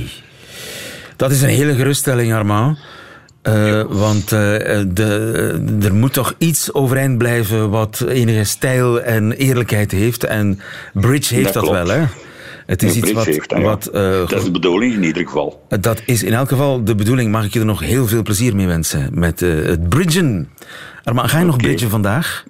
Dat 1.16 1.30
is 1.30 1.42
een 1.42 1.48
hele 1.48 1.74
geruststelling, 1.74 2.32
Armand. 2.32 2.78
Uh, 3.48 3.82
want 3.88 4.22
uh, 4.22 4.30
de, 4.88 5.78
er 5.82 5.94
moet 5.94 6.12
toch 6.12 6.34
iets 6.38 6.74
overeind 6.74 7.18
blijven 7.18 7.70
wat 7.70 8.04
enige 8.08 8.44
stijl 8.44 9.00
en 9.00 9.32
eerlijkheid 9.32 9.90
heeft. 9.90 10.24
En 10.24 10.61
Bridge 10.92 11.34
heeft 11.34 11.52
dat, 11.52 11.64
dat 11.64 11.72
wel, 11.72 11.88
hè? 11.88 12.04
Het 12.66 12.82
is 12.82 12.96
iets 12.96 13.12
wat... 13.12 13.24
Heeft, 13.24 13.52
wat 13.52 13.90
uh, 13.94 14.02
dat 14.02 14.32
is 14.32 14.44
de 14.44 14.50
bedoeling 14.50 14.94
in 14.94 15.02
ieder 15.02 15.22
geval. 15.26 15.66
Dat 15.80 16.02
is 16.06 16.22
in 16.22 16.32
elk 16.32 16.48
geval 16.48 16.84
de 16.84 16.94
bedoeling. 16.94 17.30
Mag 17.30 17.44
ik 17.44 17.52
je 17.52 17.58
er 17.58 17.66
nog 17.66 17.80
heel 17.80 18.06
veel 18.06 18.22
plezier 18.22 18.56
mee 18.56 18.66
wensen 18.66 19.11
met 19.12 19.40
het 19.40 19.88
bridgen. 19.88 20.48
Maar 21.12 21.28
ga 21.28 21.38
je 21.38 21.44
nog 21.44 21.56
bridgen 21.56 21.90
vandaag? 21.90 22.44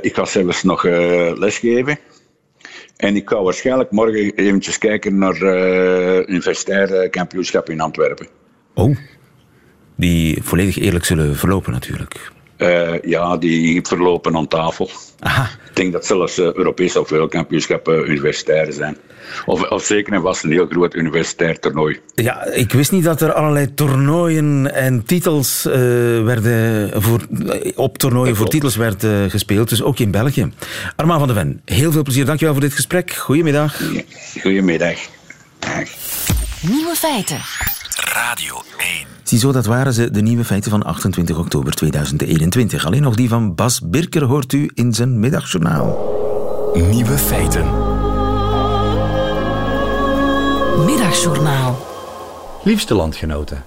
Ik 0.00 0.14
ga 0.14 0.24
zelfs 0.24 0.62
nog 0.62 0.82
lesgeven. 1.34 1.98
En 2.96 3.16
ik 3.16 3.28
ga 3.28 3.42
waarschijnlijk 3.42 3.90
morgen 3.90 4.34
eventjes 4.34 4.78
kijken 4.78 5.18
naar 5.18 5.42
uh, 5.42 6.28
universitair 6.28 7.10
kampioenschap 7.10 7.70
in 7.70 7.80
Antwerpen. 7.80 8.26
Oh, 8.74 8.96
die 9.96 10.42
volledig 10.42 10.78
eerlijk 10.78 11.04
zullen 11.04 11.36
verlopen 11.36 11.72
natuurlijk. 11.72 12.30
Uh, 12.58 13.02
ja, 13.02 13.36
die 13.36 13.80
verlopen 13.82 14.36
aan 14.36 14.48
tafel. 14.48 14.90
Aha. 15.18 15.42
Ik 15.68 15.76
denk 15.76 15.92
dat 15.92 16.06
zelfs 16.06 16.38
uh, 16.38 16.52
Europese 16.52 17.00
of 17.00 17.08
wereldkampioenschappen 17.08 18.10
universitaire 18.10 18.72
zijn. 18.72 18.96
Of, 19.46 19.62
of 19.62 19.82
zeker 19.84 20.12
en 20.12 20.22
vast 20.22 20.44
een 20.44 20.50
heel 20.50 20.66
groot 20.66 20.94
universitair 20.94 21.58
toernooi. 21.58 22.00
Ja, 22.14 22.44
ik 22.44 22.72
wist 22.72 22.92
niet 22.92 23.04
dat 23.04 23.20
er 23.20 23.32
allerlei 23.32 23.74
toernooien 23.74 24.74
en 24.74 25.04
titels 25.04 25.66
uh, 25.66 25.74
werden 26.24 27.02
voor, 27.02 27.20
op 27.74 27.98
toernooien 27.98 28.36
voor 28.36 28.48
titels 28.48 28.76
werd 28.76 29.06
gespeeld. 29.28 29.68
Dus 29.68 29.82
ook 29.82 29.98
in 29.98 30.10
België. 30.10 30.52
Armand 30.96 31.18
van 31.18 31.28
de 31.28 31.34
Ven, 31.34 31.60
heel 31.64 31.92
veel 31.92 32.02
plezier. 32.02 32.24
Dankjewel 32.24 32.54
voor 32.54 32.62
dit 32.62 32.74
gesprek. 32.74 33.12
Goedemiddag. 33.12 33.80
Goedemiddag. 34.40 34.98
Dag. 35.58 35.88
Nieuwe 36.60 36.94
feiten. 36.94 37.40
Radio 38.14 38.62
1. 38.78 39.11
Ziezo, 39.32 39.52
dat 39.52 39.66
waren 39.66 39.92
ze, 39.92 40.10
de 40.10 40.20
nieuwe 40.20 40.44
feiten 40.44 40.70
van 40.70 40.82
28 40.82 41.38
oktober 41.38 41.74
2021. 41.74 42.86
Alleen 42.86 43.02
nog 43.02 43.14
die 43.14 43.28
van 43.28 43.54
Bas 43.54 43.80
Birker 43.80 44.24
hoort 44.24 44.52
u 44.52 44.70
in 44.74 44.94
zijn 44.94 45.20
middagjournaal. 45.20 45.86
Nieuwe 46.74 47.18
feiten. 47.18 47.64
Middagjournaal. 50.84 51.86
Liefste 52.64 52.94
landgenoten, 52.94 53.64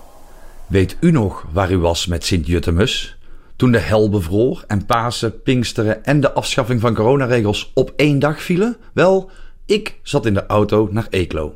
weet 0.67 0.97
u 0.99 1.11
nog 1.11 1.45
waar 1.51 1.71
u 1.71 1.77
was 1.77 2.07
met 2.07 2.25
Sint-Juttemus? 2.25 3.17
Toen 3.55 3.71
de 3.71 3.79
hel 3.79 4.09
bevroor 4.09 4.63
en 4.67 4.85
Pasen, 4.85 5.41
Pinksteren 5.41 6.05
en 6.05 6.19
de 6.19 6.33
afschaffing 6.33 6.81
van 6.81 6.93
coronaregels 6.93 7.71
op 7.73 7.93
één 7.95 8.19
dag 8.19 8.41
vielen? 8.41 8.77
Wel, 8.93 9.29
ik 9.65 9.99
zat 10.01 10.25
in 10.25 10.33
de 10.33 10.45
auto 10.45 10.87
naar 10.91 11.07
Eeklo. 11.09 11.55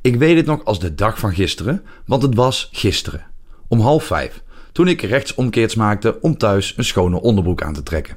Ik 0.00 0.16
weet 0.16 0.36
het 0.36 0.46
nog 0.46 0.64
als 0.64 0.80
de 0.80 0.94
dag 0.94 1.18
van 1.18 1.34
gisteren, 1.34 1.82
want 2.06 2.22
het 2.22 2.34
was 2.34 2.68
gisteren. 2.72 3.36
Om 3.68 3.80
half 3.80 4.04
vijf, 4.04 4.42
toen 4.72 4.88
ik 4.88 5.02
rechtsomkeerts 5.02 5.74
maakte 5.74 6.20
om 6.20 6.36
thuis 6.36 6.74
een 6.76 6.84
schone 6.84 7.20
onderbroek 7.20 7.62
aan 7.62 7.72
te 7.72 7.82
trekken. 7.82 8.16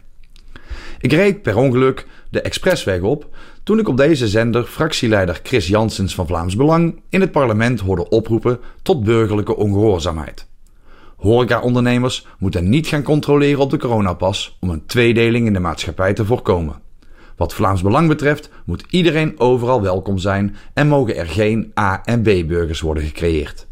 Ik 0.99 1.11
reed 1.11 1.41
per 1.41 1.57
ongeluk 1.57 2.07
de 2.29 2.41
expressweg 2.41 3.01
op 3.01 3.27
toen 3.63 3.79
ik 3.79 3.87
op 3.87 3.97
deze 3.97 4.27
zender 4.27 4.63
fractieleider 4.63 5.39
Chris 5.43 5.67
Janssens 5.67 6.15
van 6.15 6.27
Vlaams 6.27 6.55
Belang 6.55 7.01
in 7.09 7.21
het 7.21 7.31
parlement 7.31 7.79
hoorde 7.79 8.09
oproepen 8.09 8.59
tot 8.81 9.03
burgerlijke 9.03 9.55
ongehoorzaamheid. 9.55 10.47
Horeca-ondernemers 11.17 12.27
moeten 12.37 12.69
niet 12.69 12.87
gaan 12.87 13.03
controleren 13.03 13.59
op 13.59 13.69
de 13.69 13.77
coronapas 13.77 14.57
om 14.59 14.69
een 14.69 14.85
tweedeling 14.85 15.47
in 15.47 15.53
de 15.53 15.59
maatschappij 15.59 16.13
te 16.13 16.25
voorkomen. 16.25 16.81
Wat 17.35 17.53
Vlaams 17.53 17.81
Belang 17.81 18.07
betreft 18.07 18.49
moet 18.65 18.83
iedereen 18.89 19.39
overal 19.39 19.81
welkom 19.81 20.17
zijn 20.17 20.55
en 20.73 20.87
mogen 20.87 21.15
er 21.15 21.27
geen 21.27 21.71
A- 21.79 22.01
en 22.03 22.21
B-burgers 22.21 22.81
worden 22.81 23.03
gecreëerd. 23.03 23.67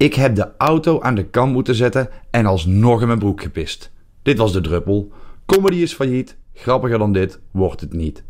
Ik 0.00 0.14
heb 0.14 0.34
de 0.34 0.48
auto 0.58 1.00
aan 1.00 1.14
de 1.14 1.24
kant 1.24 1.52
moeten 1.52 1.74
zetten 1.74 2.08
en 2.30 2.46
alsnog 2.46 3.00
in 3.00 3.06
mijn 3.06 3.18
broek 3.18 3.42
gepist. 3.42 3.92
Dit 4.22 4.38
was 4.38 4.52
de 4.52 4.60
druppel. 4.60 5.12
Comedy 5.46 5.76
is 5.76 5.92
failliet. 5.92 6.36
Grappiger 6.54 6.98
dan 6.98 7.12
dit 7.12 7.38
wordt 7.50 7.80
het 7.80 7.92
niet. 7.92 8.22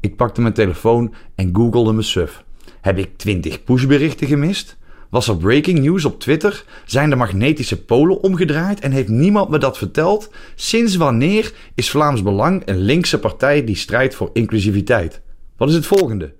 Ik 0.00 0.16
pakte 0.16 0.40
mijn 0.40 0.54
telefoon 0.54 1.14
en 1.34 1.50
googelde 1.52 1.92
me 1.92 2.02
suf. 2.02 2.44
Heb 2.80 2.98
ik 2.98 3.16
20 3.16 3.64
pushberichten 3.64 4.26
gemist? 4.26 4.76
Was 5.08 5.28
er 5.28 5.36
breaking 5.36 5.78
news 5.78 6.04
op 6.04 6.20
Twitter? 6.20 6.64
Zijn 6.84 7.10
de 7.10 7.16
magnetische 7.16 7.84
polen 7.84 8.22
omgedraaid 8.22 8.80
en 8.80 8.92
heeft 8.92 9.08
niemand 9.08 9.48
me 9.48 9.58
dat 9.58 9.78
verteld? 9.78 10.30
Sinds 10.54 10.96
wanneer 10.96 11.52
is 11.74 11.90
Vlaams 11.90 12.22
Belang 12.22 12.62
een 12.64 12.78
linkse 12.78 13.18
partij 13.18 13.64
die 13.64 13.76
strijdt 13.76 14.14
voor 14.14 14.30
inclusiviteit? 14.32 15.20
Wat 15.56 15.68
is 15.68 15.74
het 15.74 15.86
volgende? 15.86 16.34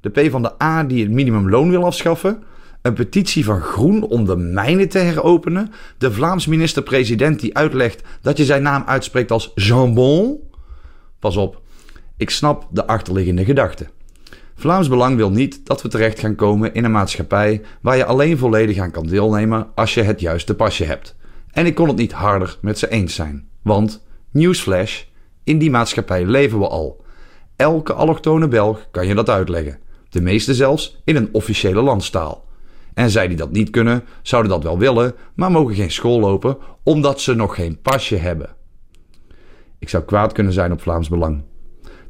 De 0.00 0.08
P 0.08 0.30
van 0.30 0.42
de 0.42 0.62
A 0.62 0.84
die 0.84 1.02
het 1.02 1.12
minimumloon 1.12 1.70
wil 1.70 1.84
afschaffen? 1.84 2.42
Een 2.84 2.94
petitie 2.94 3.44
van 3.44 3.60
Groen 3.60 4.02
om 4.02 4.24
de 4.24 4.36
mijnen 4.36 4.88
te 4.88 4.98
heropenen? 4.98 5.72
De 5.98 6.12
Vlaams 6.12 6.46
minister-president 6.46 7.40
die 7.40 7.56
uitlegt 7.56 8.02
dat 8.20 8.36
je 8.36 8.44
zijn 8.44 8.62
naam 8.62 8.82
uitspreekt 8.86 9.30
als 9.30 9.52
jambon? 9.54 10.40
Pas 11.18 11.36
op, 11.36 11.62
ik 12.16 12.30
snap 12.30 12.68
de 12.70 12.86
achterliggende 12.86 13.44
gedachte. 13.44 13.86
Vlaams 14.54 14.88
Belang 14.88 15.16
wil 15.16 15.30
niet 15.30 15.66
dat 15.66 15.82
we 15.82 15.88
terecht 15.88 16.18
gaan 16.18 16.34
komen 16.34 16.74
in 16.74 16.84
een 16.84 16.90
maatschappij 16.90 17.62
waar 17.80 17.96
je 17.96 18.04
alleen 18.04 18.38
volledig 18.38 18.78
aan 18.78 18.90
kan 18.90 19.06
deelnemen 19.06 19.66
als 19.74 19.94
je 19.94 20.02
het 20.02 20.20
juiste 20.20 20.54
pasje 20.54 20.84
hebt. 20.84 21.16
En 21.50 21.66
ik 21.66 21.74
kon 21.74 21.88
het 21.88 21.96
niet 21.96 22.12
harder 22.12 22.58
met 22.60 22.78
ze 22.78 22.88
eens 22.88 23.14
zijn. 23.14 23.48
Want, 23.62 24.04
newsflash, 24.30 25.02
in 25.44 25.58
die 25.58 25.70
maatschappij 25.70 26.24
leven 26.24 26.58
we 26.58 26.68
al. 26.68 27.04
Elke 27.56 27.92
allochtone 27.92 28.48
Belg 28.48 28.86
kan 28.90 29.06
je 29.06 29.14
dat 29.14 29.30
uitleggen. 29.30 29.78
De 30.08 30.20
meeste 30.20 30.54
zelfs 30.54 31.00
in 31.04 31.16
een 31.16 31.28
officiële 31.32 31.82
landstaal. 31.82 32.44
En 32.94 33.10
zij 33.10 33.28
die 33.28 33.36
dat 33.36 33.52
niet 33.52 33.70
kunnen, 33.70 34.04
zouden 34.22 34.50
dat 34.50 34.62
wel 34.62 34.78
willen, 34.78 35.14
maar 35.34 35.50
mogen 35.50 35.74
geen 35.74 35.90
school 35.90 36.20
lopen 36.20 36.56
omdat 36.82 37.20
ze 37.20 37.34
nog 37.34 37.54
geen 37.54 37.80
pasje 37.80 38.16
hebben. 38.16 38.50
Ik 39.78 39.88
zou 39.88 40.02
kwaad 40.02 40.32
kunnen 40.32 40.52
zijn 40.52 40.72
op 40.72 40.80
Vlaams 40.80 41.08
Belang. 41.08 41.42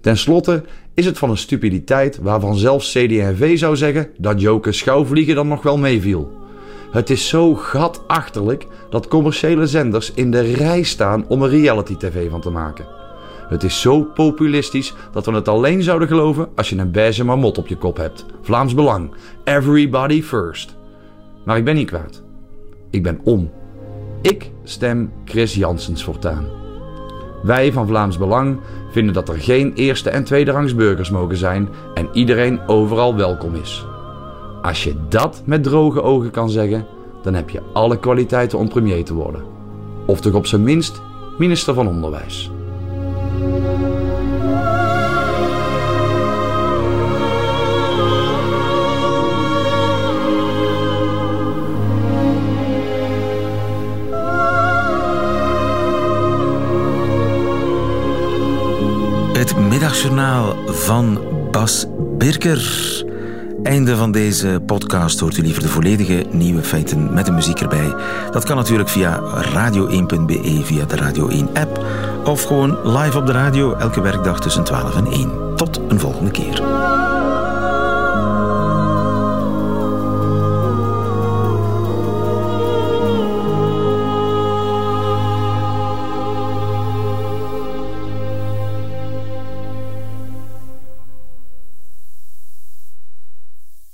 Ten 0.00 0.16
slotte 0.16 0.64
is 0.94 1.06
het 1.06 1.18
van 1.18 1.30
een 1.30 1.36
stupiditeit 1.36 2.18
waarvan 2.18 2.56
zelfs 2.56 2.92
CD&V 2.92 3.58
zou 3.58 3.76
zeggen 3.76 4.10
dat 4.18 4.40
Joke 4.40 4.72
schouwvliegen 4.72 5.34
dan 5.34 5.48
nog 5.48 5.62
wel 5.62 5.78
meeviel. 5.78 6.42
Het 6.90 7.10
is 7.10 7.28
zo 7.28 7.54
gatachterlijk 7.54 8.66
dat 8.90 9.08
commerciële 9.08 9.66
zenders 9.66 10.12
in 10.12 10.30
de 10.30 10.40
rij 10.40 10.82
staan 10.82 11.28
om 11.28 11.42
er 11.42 11.50
reality-tv 11.50 12.30
van 12.30 12.40
te 12.40 12.50
maken. 12.50 13.03
Het 13.48 13.62
is 13.62 13.80
zo 13.80 14.02
populistisch 14.02 14.94
dat 15.12 15.26
we 15.26 15.32
het 15.32 15.48
alleen 15.48 15.82
zouden 15.82 16.08
geloven 16.08 16.48
als 16.54 16.68
je 16.68 16.76
een 16.78 16.90
beige 16.90 17.24
marmot 17.24 17.58
op 17.58 17.66
je 17.66 17.76
kop 17.76 17.96
hebt. 17.96 18.24
Vlaams 18.42 18.74
Belang. 18.74 19.14
Everybody 19.44 20.22
first. 20.22 20.76
Maar 21.44 21.56
ik 21.56 21.64
ben 21.64 21.74
niet 21.74 21.88
kwaad. 21.88 22.22
Ik 22.90 23.02
ben 23.02 23.20
om. 23.24 23.50
Ik 24.22 24.50
stem 24.62 25.12
Chris 25.24 25.54
Janssens 25.54 26.04
voortaan. 26.04 26.46
Wij 27.42 27.72
van 27.72 27.86
Vlaams 27.86 28.18
Belang 28.18 28.60
vinden 28.90 29.14
dat 29.14 29.28
er 29.28 29.38
geen 29.38 29.72
eerste 29.74 30.10
en 30.10 30.24
tweede 30.24 30.50
rangs 30.50 30.74
burgers 30.74 31.10
mogen 31.10 31.36
zijn 31.36 31.68
en 31.94 32.08
iedereen 32.12 32.60
overal 32.66 33.16
welkom 33.16 33.54
is. 33.54 33.86
Als 34.62 34.84
je 34.84 34.94
dat 35.08 35.42
met 35.44 35.62
droge 35.62 36.02
ogen 36.02 36.30
kan 36.30 36.50
zeggen, 36.50 36.86
dan 37.22 37.34
heb 37.34 37.50
je 37.50 37.62
alle 37.72 37.98
kwaliteiten 37.98 38.58
om 38.58 38.68
premier 38.68 39.04
te 39.04 39.14
worden. 39.14 39.42
Of 40.06 40.20
toch 40.20 40.34
op 40.34 40.46
zijn 40.46 40.62
minst 40.62 41.02
minister 41.38 41.74
van 41.74 41.88
Onderwijs. 41.88 42.50
Het 59.44 59.56
middagjournaal 59.56 60.56
van 60.66 61.20
Bas 61.50 61.86
Birker. 62.18 63.02
Einde 63.62 63.96
van 63.96 64.12
deze 64.12 64.62
podcast 64.66 65.20
hoort 65.20 65.36
u 65.36 65.42
liever 65.42 65.62
de 65.62 65.68
volledige 65.68 66.26
nieuwe 66.30 66.62
feiten 66.62 67.12
met 67.12 67.26
de 67.26 67.32
muziek 67.32 67.60
erbij. 67.60 67.94
Dat 68.30 68.44
kan 68.44 68.56
natuurlijk 68.56 68.88
via 68.88 69.20
radio1.be, 69.54 70.60
via 70.64 70.84
de 70.84 70.96
Radio 70.96 71.28
1 71.28 71.48
app 71.54 71.84
of 72.24 72.42
gewoon 72.42 72.78
live 72.98 73.18
op 73.18 73.26
de 73.26 73.32
radio 73.32 73.74
elke 73.74 74.00
werkdag 74.00 74.40
tussen 74.40 74.64
12 74.64 74.96
en 74.96 75.06
1. 75.06 75.30
Tot 75.56 75.80
een 75.88 76.00
volgende 76.00 76.30
keer. 76.30 76.83